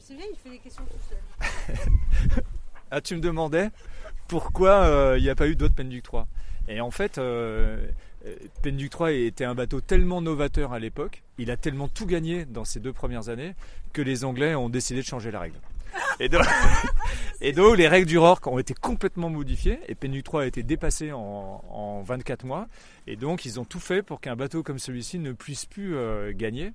C'est 0.00 0.16
bien, 0.16 0.26
il 0.30 0.36
fait 0.36 0.50
les 0.50 0.58
questions 0.58 0.82
tout 0.84 0.98
seul. 1.08 2.42
Ah, 2.92 3.00
tu 3.00 3.14
me 3.14 3.20
demandais 3.20 3.70
pourquoi 4.26 4.82
euh, 4.82 5.14
il 5.16 5.22
n'y 5.22 5.30
a 5.30 5.36
pas 5.36 5.46
eu 5.46 5.54
d'autres 5.54 5.76
Penduc 5.76 6.02
3. 6.02 6.26
Et 6.66 6.80
en 6.80 6.90
fait, 6.90 7.18
euh, 7.18 7.86
Penduc 8.64 8.90
3 8.90 9.12
était 9.12 9.44
un 9.44 9.54
bateau 9.54 9.80
tellement 9.80 10.20
novateur 10.20 10.72
à 10.72 10.80
l'époque, 10.80 11.22
il 11.38 11.52
a 11.52 11.56
tellement 11.56 11.86
tout 11.86 12.04
gagné 12.06 12.44
dans 12.46 12.64
ces 12.64 12.80
deux 12.80 12.92
premières 12.92 13.28
années 13.28 13.54
que 13.92 14.02
les 14.02 14.24
Anglais 14.24 14.56
ont 14.56 14.68
décidé 14.68 15.02
de 15.02 15.06
changer 15.06 15.30
la 15.30 15.38
règle. 15.38 15.58
Et 16.20 16.28
donc, 16.28 16.44
et 17.40 17.52
donc, 17.52 17.76
les 17.78 17.88
règles 17.88 18.06
du 18.06 18.18
RORC 18.18 18.46
ont 18.46 18.58
été 18.58 18.74
complètement 18.74 19.30
modifiées 19.30 19.80
et 19.88 19.94
Penduc 19.94 20.22
3 20.22 20.42
a 20.42 20.46
été 20.46 20.62
dépassé 20.62 21.12
en, 21.12 21.64
en 21.68 22.02
24 22.02 22.44
mois. 22.44 22.68
Et 23.06 23.16
donc, 23.16 23.46
ils 23.46 23.58
ont 23.58 23.64
tout 23.64 23.80
fait 23.80 24.02
pour 24.02 24.20
qu'un 24.20 24.36
bateau 24.36 24.62
comme 24.62 24.78
celui-ci 24.78 25.18
ne 25.18 25.32
puisse 25.32 25.64
plus 25.64 25.96
euh, 25.96 26.32
gagner. 26.34 26.72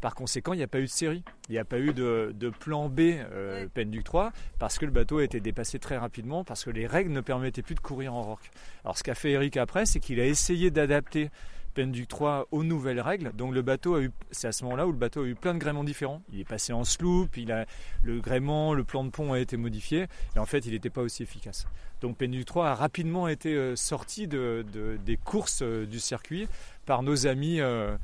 Par 0.00 0.14
conséquent, 0.14 0.52
il 0.52 0.58
n'y 0.58 0.62
a 0.62 0.68
pas 0.68 0.78
eu 0.78 0.84
de 0.84 0.90
série, 0.90 1.24
il 1.48 1.52
n'y 1.52 1.58
a 1.58 1.64
pas 1.64 1.78
eu 1.78 1.92
de, 1.92 2.32
de 2.34 2.50
plan 2.50 2.88
B 2.88 3.00
euh, 3.00 3.62
Ouais. 3.62 3.68
Penduc 3.84 4.04
3 4.04 4.32
parce 4.58 4.78
que 4.78 4.84
le 4.84 4.92
bateau 4.92 5.18
a 5.18 5.24
été 5.24 5.40
dépassé 5.40 5.78
très 5.78 5.96
rapidement, 5.96 6.44
parce 6.44 6.64
que 6.64 6.70
les 6.70 6.86
règles 6.86 7.10
ne 7.12 7.20
permettaient 7.20 7.62
plus 7.62 7.74
de 7.74 7.80
courir 7.80 8.14
en 8.14 8.22
RORC. 8.22 8.50
Alors 8.84 8.98
ce 8.98 9.02
qu'a 9.02 9.14
fait 9.14 9.30
Eric 9.32 9.56
après, 9.56 9.86
c'est 9.86 10.00
qu'il 10.00 10.20
a 10.20 10.26
essayé 10.26 10.70
d'adapter 10.70 11.30
Penduc 11.74 12.08
3 12.08 12.48
aux 12.50 12.64
nouvelles 12.64 13.00
règles. 13.00 13.32
Donc 13.34 13.54
le 13.54 13.62
bateau 13.62 13.94
a 13.96 14.00
eu, 14.02 14.10
c'est 14.30 14.48
à 14.48 14.52
ce 14.52 14.64
moment-là 14.64 14.86
où 14.86 14.92
le 14.92 14.98
bateau 14.98 15.22
a 15.22 15.26
eu 15.26 15.34
plein 15.34 15.54
de 15.54 15.58
gréements 15.58 15.84
différents. 15.84 16.22
Il 16.32 16.40
est 16.40 16.44
passé 16.48 16.72
en 16.72 16.84
sloop, 16.84 17.36
il 17.36 17.52
a 17.52 17.66
le 18.02 18.20
gréement, 18.20 18.74
le 18.74 18.84
plan 18.84 19.04
de 19.04 19.10
pont 19.10 19.32
a 19.32 19.38
été 19.40 19.56
modifié, 19.56 20.06
et 20.34 20.38
en 20.38 20.46
fait 20.46 20.66
il 20.66 20.72
n'était 20.72 20.90
pas 20.90 21.02
aussi 21.02 21.22
efficace. 21.22 21.66
Donc 22.00 22.16
Penduc 22.16 22.44
3 22.44 22.68
a 22.70 22.74
rapidement 22.74 23.28
été 23.28 23.54
euh, 23.54 23.76
sorti 23.76 24.28
de, 24.28 24.64
de- 24.72 24.98
des 25.04 25.16
courses 25.16 25.60
euh, 25.62 25.86
du 25.86 26.00
circuit 26.00 26.48
par 26.86 27.02
nos 27.02 27.26
amis 27.26 27.60
euh, 27.60 27.96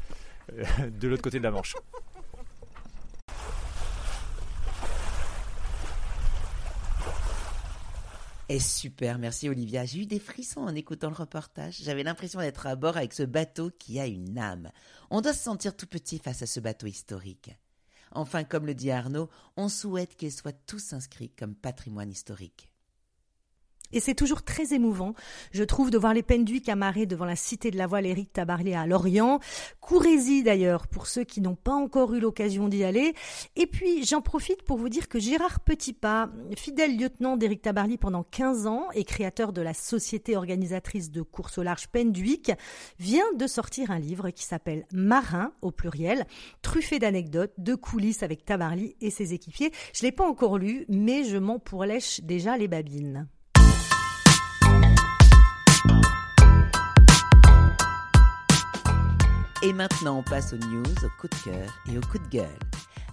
de 1.01 1.09
l'autre 1.09 1.23
côté 1.23 1.39
de 1.39 1.45
la 1.45 1.51
Manche. 1.51 1.75
Et 8.55 8.61
super, 8.61 9.19
merci 9.19 9.49
Olivia. 9.49 9.85
J'ai 9.85 10.03
eu 10.03 10.07
des 10.07 10.21
frissons 10.21 10.61
en 10.61 10.77
écoutant 10.77 11.09
le 11.09 11.17
reportage. 11.17 11.79
J'avais 11.83 12.05
l'impression 12.05 12.39
d'être 12.39 12.69
à 12.69 12.77
bord 12.77 12.97
avec 12.97 13.13
ce 13.13 13.25
bateau 13.25 13.73
qui 13.81 13.99
a 13.99 14.07
une 14.07 14.39
âme. 14.39 14.71
On 15.11 15.21
doit 15.21 15.33
se 15.33 15.43
sentir 15.43 15.77
tout 15.77 15.89
petit 15.89 16.21
face 16.21 16.41
à 16.41 16.47
ce 16.47 16.61
bateau 16.61 16.87
historique. 16.87 17.51
Enfin, 18.13 18.45
comme 18.45 18.67
le 18.67 18.75
dit 18.77 18.93
Arnaud, 18.93 19.29
on 19.57 19.69
souhaite 19.69 20.15
qu'ils 20.15 20.31
soient 20.31 20.53
tous 20.53 20.93
inscrits 20.93 21.31
comme 21.31 21.57
patrimoine 21.57 22.13
historique. 22.13 22.69
Et 23.93 24.01
c'est 24.01 24.15
toujours 24.15 24.43
très 24.43 24.75
émouvant, 24.75 25.15
je 25.53 25.63
trouve, 25.63 25.91
de 25.91 25.99
voir 25.99 26.15
les 26.15 26.25
Penduics 26.25 26.69
amarrés 26.69 27.07
devant 27.07 27.25
la 27.25 27.37
cité 27.37 27.71
de 27.71 27.79
la 27.79 27.87
voile 27.87 28.07
Éric 28.07 28.33
Tabarly 28.33 28.75
à 28.75 28.87
Lorient. 28.87 29.39
Courez-y 29.81 30.43
d'ailleurs 30.43 30.89
pour 30.89 31.07
ceux 31.07 31.23
qui 31.23 31.41
n'ont 31.41 31.55
pas 31.55 31.75
encore 31.75 32.13
eu 32.15 32.21
l'occasion 32.21 32.69
d'y 32.69 32.83
aller. 32.83 33.15
Et 33.55 33.67
puis 33.67 34.05
j'en 34.05 34.21
profite 34.21 34.63
pour 34.63 34.79
vous 34.79 34.89
dire 34.89 35.09
que 35.09 35.21
Gérard 35.21 35.61
Petitpas, 35.61 36.29
fidèle 36.57 36.97
lieutenant 36.99 37.37
d'Éric 37.37 37.63
Tabarly 37.63 37.97
pendant 37.97 38.25
15 38.25 38.67
ans 38.67 38.89
et 38.95 39.05
créateur 39.05 39.53
de 39.53 39.63
la 39.63 39.75
société 39.75 40.37
organisatrice 40.37 41.11
de 41.11 41.23
courses 41.23 41.59
au 41.59 41.63
large 41.63 41.87
Penduic, 41.89 42.51
vient 42.99 43.33
de 43.37 43.47
sortir 43.47 43.91
un 43.93 44.01
livre 44.01 44.31
qui 44.31 44.45
s'appelle 44.45 44.87
Marin 44.93 45.53
au 45.63 45.71
pluriel, 45.71 46.27
truffé 46.63 46.99
d'anecdotes, 46.99 47.53
de 47.59 47.75
coulisses 47.75 48.23
avec 48.23 48.45
Tabarly 48.45 48.97
et 49.01 49.11
ses 49.11 49.35
équipiers. 49.35 49.73
Je 49.95 50.03
l'ai 50.03 50.13
pas 50.13 50.27
encore 50.27 50.59
lu, 50.59 50.85
mais 50.89 51.25
je 51.25 51.37
m'en 51.37 51.59
pourlèche 51.59 52.21
déjà 52.23 52.57
les 52.57 52.69
babines. 52.69 53.29
Et 59.65 59.73
maintenant, 59.73 60.19
on 60.19 60.23
passe 60.23 60.53
aux 60.53 60.59
news, 60.59 60.83
au 60.83 61.09
coup 61.19 61.27
de 61.27 61.43
cœur 61.43 61.75
et 61.91 61.97
au 61.97 62.03
coup 62.03 62.19
de 62.19 62.29
gueule. 62.29 62.59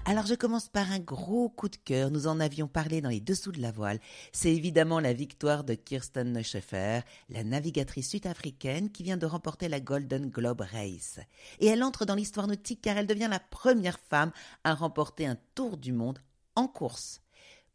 Alors 0.03 0.25
je 0.25 0.35
commence 0.35 0.67
par 0.67 0.91
un 0.91 0.99
gros 0.99 1.47
coup 1.47 1.69
de 1.69 1.77
cœur, 1.77 2.11
nous 2.11 2.27
en 2.27 2.41
avions 2.41 2.67
parlé 2.67 2.99
dans 2.99 3.07
les 3.07 3.21
dessous 3.21 3.53
de 3.53 3.61
la 3.61 3.71
voile. 3.71 4.01
C'est 4.33 4.53
évidemment 4.53 4.99
la 4.99 5.13
victoire 5.13 5.63
de 5.63 5.75
Kirsten 5.75 6.33
Neushofer, 6.33 7.03
la 7.29 7.45
navigatrice 7.45 8.09
sud-africaine 8.09 8.91
qui 8.91 9.03
vient 9.03 9.15
de 9.15 9.25
remporter 9.25 9.69
la 9.69 9.79
Golden 9.79 10.29
Globe 10.29 10.59
Race. 10.59 11.21
Et 11.61 11.67
elle 11.67 11.83
entre 11.83 12.03
dans 12.03 12.15
l'histoire 12.15 12.47
nautique 12.47 12.81
car 12.81 12.97
elle 12.97 13.07
devient 13.07 13.29
la 13.31 13.39
première 13.39 13.99
femme 14.09 14.33
à 14.65 14.73
remporter 14.73 15.25
un 15.25 15.37
tour 15.55 15.77
du 15.77 15.93
monde 15.93 16.19
en 16.57 16.67
course. 16.67 17.21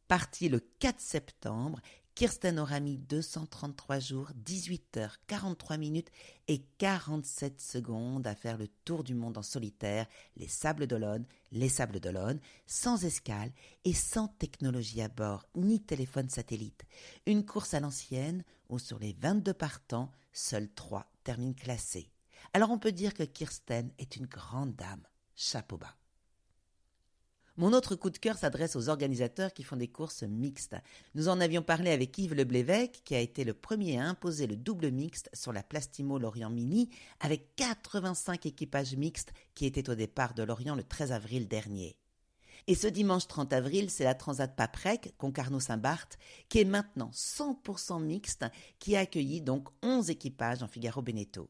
Partie 0.06 0.50
le 0.50 0.60
4 0.80 1.00
septembre, 1.00 1.80
Kirsten 2.16 2.58
aura 2.58 2.80
mis 2.80 2.96
233 2.96 3.98
jours, 3.98 4.30
18 4.36 4.96
heures, 4.96 5.18
43 5.26 5.76
minutes 5.76 6.10
et 6.48 6.62
47 6.78 7.60
secondes 7.60 8.26
à 8.26 8.34
faire 8.34 8.56
le 8.56 8.68
tour 8.86 9.04
du 9.04 9.14
monde 9.14 9.36
en 9.36 9.42
solitaire, 9.42 10.06
les 10.38 10.48
Sables 10.48 10.86
d'Olonne, 10.86 11.26
les 11.52 11.68
Sables 11.68 12.00
d'Olonne, 12.00 12.40
sans 12.64 13.04
escale 13.04 13.52
et 13.84 13.92
sans 13.92 14.28
technologie 14.28 15.02
à 15.02 15.08
bord, 15.08 15.44
ni 15.56 15.78
téléphone 15.78 16.30
satellite. 16.30 16.86
Une 17.26 17.44
course 17.44 17.74
à 17.74 17.80
l'ancienne 17.80 18.44
où 18.70 18.78
sur 18.78 18.98
les 18.98 19.12
22 19.20 19.52
partants, 19.52 20.10
seuls 20.32 20.70
3 20.70 21.12
terminent 21.22 21.52
classés. 21.52 22.08
Alors 22.54 22.70
on 22.70 22.78
peut 22.78 22.92
dire 22.92 23.12
que 23.12 23.24
Kirsten 23.24 23.90
est 23.98 24.16
une 24.16 24.24
grande 24.24 24.74
dame. 24.74 25.06
Chapeau 25.34 25.76
bas. 25.76 25.94
Mon 27.58 27.72
autre 27.72 27.96
coup 27.96 28.10
de 28.10 28.18
cœur 28.18 28.36
s'adresse 28.36 28.76
aux 28.76 28.90
organisateurs 28.90 29.54
qui 29.54 29.62
font 29.62 29.76
des 29.76 29.88
courses 29.88 30.24
mixtes. 30.24 30.76
Nous 31.14 31.28
en 31.28 31.40
avions 31.40 31.62
parlé 31.62 31.90
avec 31.90 32.18
Yves 32.18 32.34
Leblévesque, 32.34 33.00
qui 33.02 33.14
a 33.14 33.20
été 33.20 33.44
le 33.44 33.54
premier 33.54 33.98
à 33.98 34.04
imposer 34.04 34.46
le 34.46 34.56
double 34.56 34.90
mixte 34.90 35.30
sur 35.32 35.54
la 35.54 35.62
Plastimo 35.62 36.18
Lorient 36.18 36.50
Mini, 36.50 36.90
avec 37.18 37.56
85 37.56 38.44
équipages 38.44 38.94
mixtes 38.96 39.32
qui 39.54 39.64
étaient 39.64 39.88
au 39.88 39.94
départ 39.94 40.34
de 40.34 40.42
Lorient 40.42 40.74
le 40.74 40.84
13 40.84 41.12
avril 41.12 41.48
dernier. 41.48 41.96
Et 42.66 42.74
ce 42.74 42.88
dimanche 42.88 43.26
30 43.26 43.54
avril, 43.54 43.88
c'est 43.90 44.04
la 44.04 44.14
Transat 44.14 44.54
Paprec, 44.54 45.14
Concarneau-Saint-Barth, 45.16 46.18
qui 46.50 46.60
est 46.60 46.64
maintenant 46.64 47.10
100% 47.14 48.02
mixte, 48.02 48.44
qui 48.78 48.96
a 48.96 49.00
accueilli 49.00 49.40
donc 49.40 49.68
11 49.82 50.10
équipages 50.10 50.62
en 50.62 50.68
Figaro 50.68 51.00
Beneteau. 51.00 51.48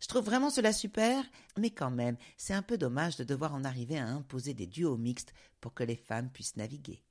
Je 0.00 0.08
trouve 0.08 0.24
vraiment 0.24 0.50
cela 0.50 0.72
super, 0.72 1.24
mais 1.58 1.70
quand 1.70 1.90
même, 1.90 2.16
c'est 2.36 2.54
un 2.54 2.62
peu 2.62 2.78
dommage 2.78 3.16
de 3.16 3.24
devoir 3.24 3.54
en 3.54 3.64
arriver 3.64 3.98
à 3.98 4.06
imposer 4.06 4.54
des 4.54 4.66
duos 4.66 4.96
mixtes 4.96 5.34
pour 5.60 5.74
que 5.74 5.84
les 5.84 5.96
femmes 5.96 6.30
puissent 6.30 6.56
naviguer. 6.56 7.02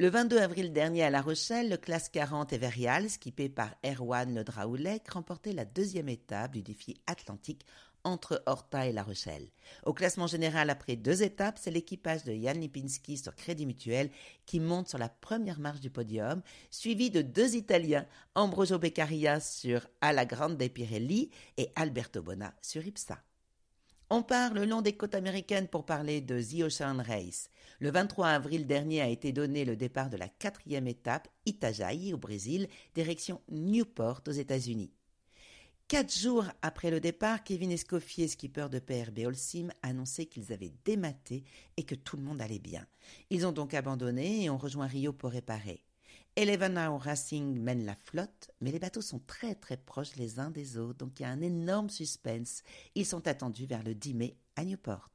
Le 0.00 0.10
22 0.10 0.38
avril 0.38 0.72
dernier 0.72 1.02
à 1.02 1.10
La 1.10 1.20
Rochelle, 1.20 1.70
le 1.70 1.76
classe 1.76 2.08
40 2.08 2.52
Everial, 2.52 3.10
skippé 3.10 3.48
par 3.48 3.74
Erwan 3.84 4.32
Le 4.32 4.44
Draoulec, 4.44 5.10
remportait 5.10 5.52
la 5.52 5.64
deuxième 5.64 6.08
étape 6.08 6.52
du 6.52 6.62
défi 6.62 7.00
atlantique 7.08 7.66
entre 8.08 8.42
Horta 8.46 8.86
et 8.86 8.92
La 8.92 9.02
Rochelle. 9.02 9.48
Au 9.84 9.92
classement 9.92 10.26
général, 10.26 10.70
après 10.70 10.96
deux 10.96 11.22
étapes, 11.22 11.58
c'est 11.60 11.70
l'équipage 11.70 12.24
de 12.24 12.32
Jan 12.32 12.54
Lipinski 12.54 13.18
sur 13.18 13.34
Crédit 13.34 13.66
Mutuel 13.66 14.10
qui 14.46 14.60
monte 14.60 14.88
sur 14.88 14.98
la 14.98 15.08
première 15.08 15.60
marche 15.60 15.80
du 15.80 15.90
podium, 15.90 16.42
suivi 16.70 17.10
de 17.10 17.22
deux 17.22 17.54
Italiens, 17.54 18.06
Ambrogio 18.34 18.78
Beccaria 18.78 19.40
sur 19.40 19.86
Alla 20.00 20.24
Grande 20.24 20.58
Pirelli 20.68 21.30
et 21.56 21.70
Alberto 21.76 22.22
Bona 22.22 22.54
sur 22.62 22.86
Ipsa. 22.86 23.18
On 24.10 24.22
part 24.22 24.54
le 24.54 24.64
long 24.64 24.80
des 24.80 24.94
côtes 24.94 25.14
américaines 25.14 25.68
pour 25.68 25.84
parler 25.84 26.22
de 26.22 26.40
The 26.40 26.62
Ocean 26.62 27.02
Race. 27.06 27.50
Le 27.78 27.90
23 27.90 28.28
avril 28.28 28.66
dernier 28.66 29.02
a 29.02 29.08
été 29.08 29.32
donné 29.32 29.66
le 29.66 29.76
départ 29.76 30.08
de 30.08 30.16
la 30.16 30.28
quatrième 30.28 30.88
étape, 30.88 31.28
Itajaí 31.44 32.14
au 32.14 32.16
Brésil, 32.16 32.68
direction 32.94 33.42
Newport 33.50 34.22
aux 34.26 34.32
États-Unis. 34.32 34.90
Quatre 35.88 36.14
jours 36.14 36.44
après 36.60 36.90
le 36.90 37.00
départ, 37.00 37.42
Kevin 37.42 37.72
Escoffier, 37.72 38.28
skipper 38.28 38.68
de 38.68 38.78
PRB 38.78 39.20
Holcim, 39.20 39.68
annonçait 39.80 40.26
qu'ils 40.26 40.52
avaient 40.52 40.74
dématé 40.84 41.44
et 41.78 41.84
que 41.84 41.94
tout 41.94 42.18
le 42.18 42.22
monde 42.22 42.42
allait 42.42 42.58
bien. 42.58 42.86
Ils 43.30 43.46
ont 43.46 43.52
donc 43.52 43.72
abandonné 43.72 44.44
et 44.44 44.50
ont 44.50 44.58
rejoint 44.58 44.86
Rio 44.86 45.14
pour 45.14 45.30
réparer. 45.30 45.82
Eleven 46.36 46.76
Hour 46.76 47.00
Racing 47.00 47.58
mène 47.58 47.86
la 47.86 47.96
flotte, 47.96 48.50
mais 48.60 48.70
les 48.70 48.78
bateaux 48.78 49.00
sont 49.00 49.20
très 49.20 49.54
très 49.54 49.78
proches 49.78 50.16
les 50.16 50.38
uns 50.38 50.50
des 50.50 50.76
autres, 50.76 50.98
donc 50.98 51.18
il 51.18 51.22
y 51.22 51.24
a 51.24 51.30
un 51.30 51.40
énorme 51.40 51.88
suspense. 51.88 52.64
Ils 52.94 53.06
sont 53.06 53.26
attendus 53.26 53.64
vers 53.64 53.82
le 53.82 53.94
10 53.94 54.12
mai 54.12 54.36
à 54.56 54.66
Newport. 54.66 55.08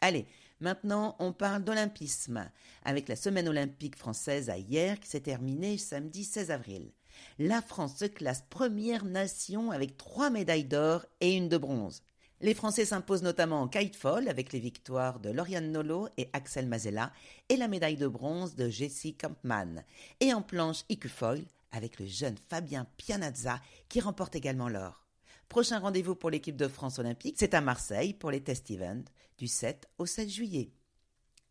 Allez, 0.00 0.26
maintenant 0.58 1.14
on 1.20 1.32
parle 1.32 1.62
d'olympisme, 1.62 2.50
avec 2.82 3.08
la 3.08 3.14
semaine 3.14 3.48
olympique 3.48 3.94
française 3.94 4.50
à 4.50 4.58
hier 4.58 4.98
qui 4.98 5.08
s'est 5.08 5.20
terminée 5.20 5.78
samedi 5.78 6.24
16 6.24 6.50
avril. 6.50 6.90
La 7.38 7.62
France 7.62 7.96
se 7.96 8.04
classe 8.04 8.44
première 8.50 9.04
nation 9.04 9.70
avec 9.70 9.96
trois 9.96 10.30
médailles 10.30 10.64
d'or 10.64 11.06
et 11.20 11.34
une 11.34 11.48
de 11.48 11.58
bronze. 11.58 12.02
Les 12.40 12.54
Français 12.54 12.84
s'imposent 12.84 13.22
notamment 13.22 13.62
en 13.62 13.68
kitefall 13.68 14.28
avec 14.28 14.52
les 14.52 14.58
victoires 14.58 15.20
de 15.20 15.30
Lauriane 15.30 15.70
Nolo 15.70 16.08
et 16.16 16.28
Axel 16.32 16.66
Mazella 16.66 17.12
et 17.48 17.56
la 17.56 17.68
médaille 17.68 17.96
de 17.96 18.08
bronze 18.08 18.56
de 18.56 18.68
Jessie 18.68 19.14
Kampmann. 19.14 19.84
Et 20.18 20.34
en 20.34 20.42
planche 20.42 20.82
Icufoil 20.88 21.44
avec 21.70 22.00
le 22.00 22.06
jeune 22.06 22.36
Fabien 22.48 22.86
Pianazza 22.96 23.60
qui 23.88 24.00
remporte 24.00 24.34
également 24.34 24.68
l'or. 24.68 25.06
Prochain 25.48 25.78
rendez-vous 25.78 26.16
pour 26.16 26.30
l'équipe 26.30 26.56
de 26.56 26.66
France 26.66 26.98
olympique, 26.98 27.36
c'est 27.38 27.54
à 27.54 27.60
Marseille 27.60 28.14
pour 28.14 28.30
les 28.30 28.42
test 28.42 28.70
events 28.70 29.04
du 29.38 29.46
7 29.46 29.88
au 29.98 30.06
7 30.06 30.28
juillet. 30.28 30.72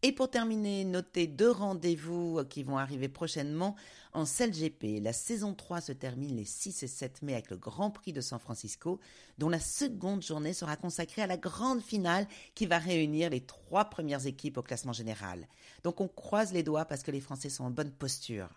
Et 0.03 0.11
pour 0.13 0.31
terminer, 0.31 0.83
notez 0.83 1.27
deux 1.27 1.51
rendez-vous 1.51 2.43
qui 2.49 2.63
vont 2.63 2.79
arriver 2.79 3.07
prochainement 3.07 3.75
en 4.13 4.23
GP. 4.23 4.99
La 4.99 5.13
saison 5.13 5.53
3 5.53 5.79
se 5.79 5.91
termine 5.91 6.35
les 6.35 6.45
6 6.45 6.81
et 6.81 6.87
7 6.87 7.21
mai 7.21 7.33
avec 7.33 7.51
le 7.51 7.57
Grand 7.57 7.91
Prix 7.91 8.11
de 8.11 8.19
San 8.19 8.39
Francisco, 8.39 8.99
dont 9.37 9.49
la 9.49 9.59
seconde 9.59 10.23
journée 10.23 10.53
sera 10.53 10.75
consacrée 10.75 11.21
à 11.21 11.27
la 11.27 11.37
grande 11.37 11.83
finale 11.83 12.27
qui 12.55 12.65
va 12.65 12.79
réunir 12.79 13.29
les 13.29 13.41
trois 13.41 13.85
premières 13.85 14.25
équipes 14.25 14.57
au 14.57 14.63
classement 14.63 14.91
général. 14.91 15.47
Donc 15.83 16.01
on 16.01 16.07
croise 16.07 16.51
les 16.51 16.63
doigts 16.63 16.85
parce 16.85 17.03
que 17.03 17.11
les 17.11 17.21
Français 17.21 17.49
sont 17.49 17.65
en 17.65 17.69
bonne 17.71 17.91
posture. 17.91 18.49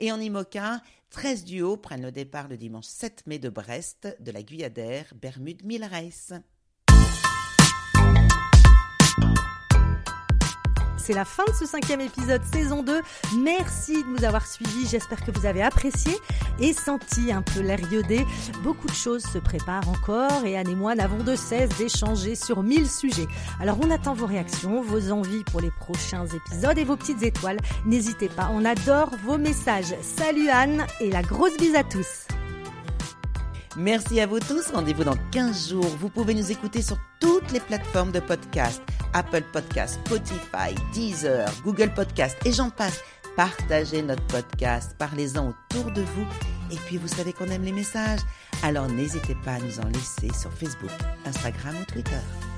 Et 0.00 0.12
en 0.12 0.20
IMOCA, 0.20 0.82
13 1.08 1.44
duos 1.44 1.78
prennent 1.78 2.02
le 2.02 2.12
départ 2.12 2.46
le 2.46 2.58
dimanche 2.58 2.84
7 2.86 3.26
mai 3.26 3.38
de 3.38 3.48
Brest, 3.48 4.06
de 4.20 4.30
la 4.30 4.42
Guyadère, 4.42 5.14
Bermude 5.14 5.64
Mille 5.64 5.84
C'est 11.10 11.16
la 11.16 11.24
fin 11.24 11.44
de 11.44 11.52
ce 11.52 11.66
cinquième 11.66 12.00
épisode 12.00 12.40
saison 12.54 12.84
2. 12.84 13.00
Merci 13.40 14.04
de 14.04 14.08
nous 14.16 14.24
avoir 14.24 14.46
suivis. 14.46 14.86
J'espère 14.86 15.24
que 15.24 15.32
vous 15.32 15.44
avez 15.44 15.60
apprécié 15.60 16.12
et 16.60 16.72
senti 16.72 17.32
un 17.32 17.42
peu 17.42 17.62
l'air 17.62 17.80
iodé. 17.90 18.24
Beaucoup 18.62 18.86
de 18.86 18.92
choses 18.92 19.24
se 19.24 19.38
préparent 19.38 19.88
encore 19.88 20.44
et 20.44 20.56
Anne 20.56 20.68
et 20.68 20.76
moi 20.76 20.94
n'avons 20.94 21.24
de 21.24 21.34
cesse 21.34 21.70
d'échanger 21.70 22.36
sur 22.36 22.62
mille 22.62 22.88
sujets. 22.88 23.26
Alors 23.60 23.78
on 23.82 23.90
attend 23.90 24.14
vos 24.14 24.26
réactions, 24.26 24.82
vos 24.82 25.10
envies 25.10 25.42
pour 25.50 25.60
les 25.60 25.72
prochains 25.72 26.26
épisodes 26.26 26.78
et 26.78 26.84
vos 26.84 26.96
petites 26.96 27.24
étoiles. 27.24 27.58
N'hésitez 27.84 28.28
pas, 28.28 28.48
on 28.52 28.64
adore 28.64 29.10
vos 29.24 29.36
messages. 29.36 29.96
Salut 30.02 30.48
Anne 30.48 30.86
et 31.00 31.10
la 31.10 31.22
grosse 31.22 31.56
bise 31.56 31.74
à 31.74 31.82
tous. 31.82 32.28
Merci 33.76 34.20
à 34.20 34.28
vous 34.28 34.38
tous. 34.38 34.70
Rendez-vous 34.72 35.02
dans 35.02 35.16
15 35.32 35.70
jours. 35.70 35.90
Vous 35.98 36.08
pouvez 36.08 36.34
nous 36.34 36.52
écouter 36.52 36.82
sur 36.82 36.98
toutes 37.18 37.50
les 37.50 37.60
plateformes 37.60 38.12
de 38.12 38.20
podcast. 38.20 38.80
Apple 39.12 39.42
Podcast, 39.52 40.00
Spotify, 40.04 40.74
Deezer, 40.92 41.48
Google 41.64 41.92
Podcast 41.94 42.36
et 42.44 42.52
j'en 42.52 42.70
passe. 42.70 43.00
Partagez 43.36 44.02
notre 44.02 44.24
podcast, 44.24 44.94
parlez-en 44.98 45.48
autour 45.48 45.90
de 45.92 46.02
vous 46.02 46.26
et 46.70 46.76
puis 46.86 46.96
vous 46.96 47.08
savez 47.08 47.32
qu'on 47.32 47.46
aime 47.46 47.64
les 47.64 47.72
messages. 47.72 48.20
Alors 48.62 48.88
n'hésitez 48.88 49.36
pas 49.44 49.52
à 49.52 49.58
nous 49.60 49.80
en 49.80 49.86
laisser 49.88 50.32
sur 50.38 50.52
Facebook, 50.52 50.90
Instagram 51.24 51.74
ou 51.80 51.84
Twitter. 51.92 52.49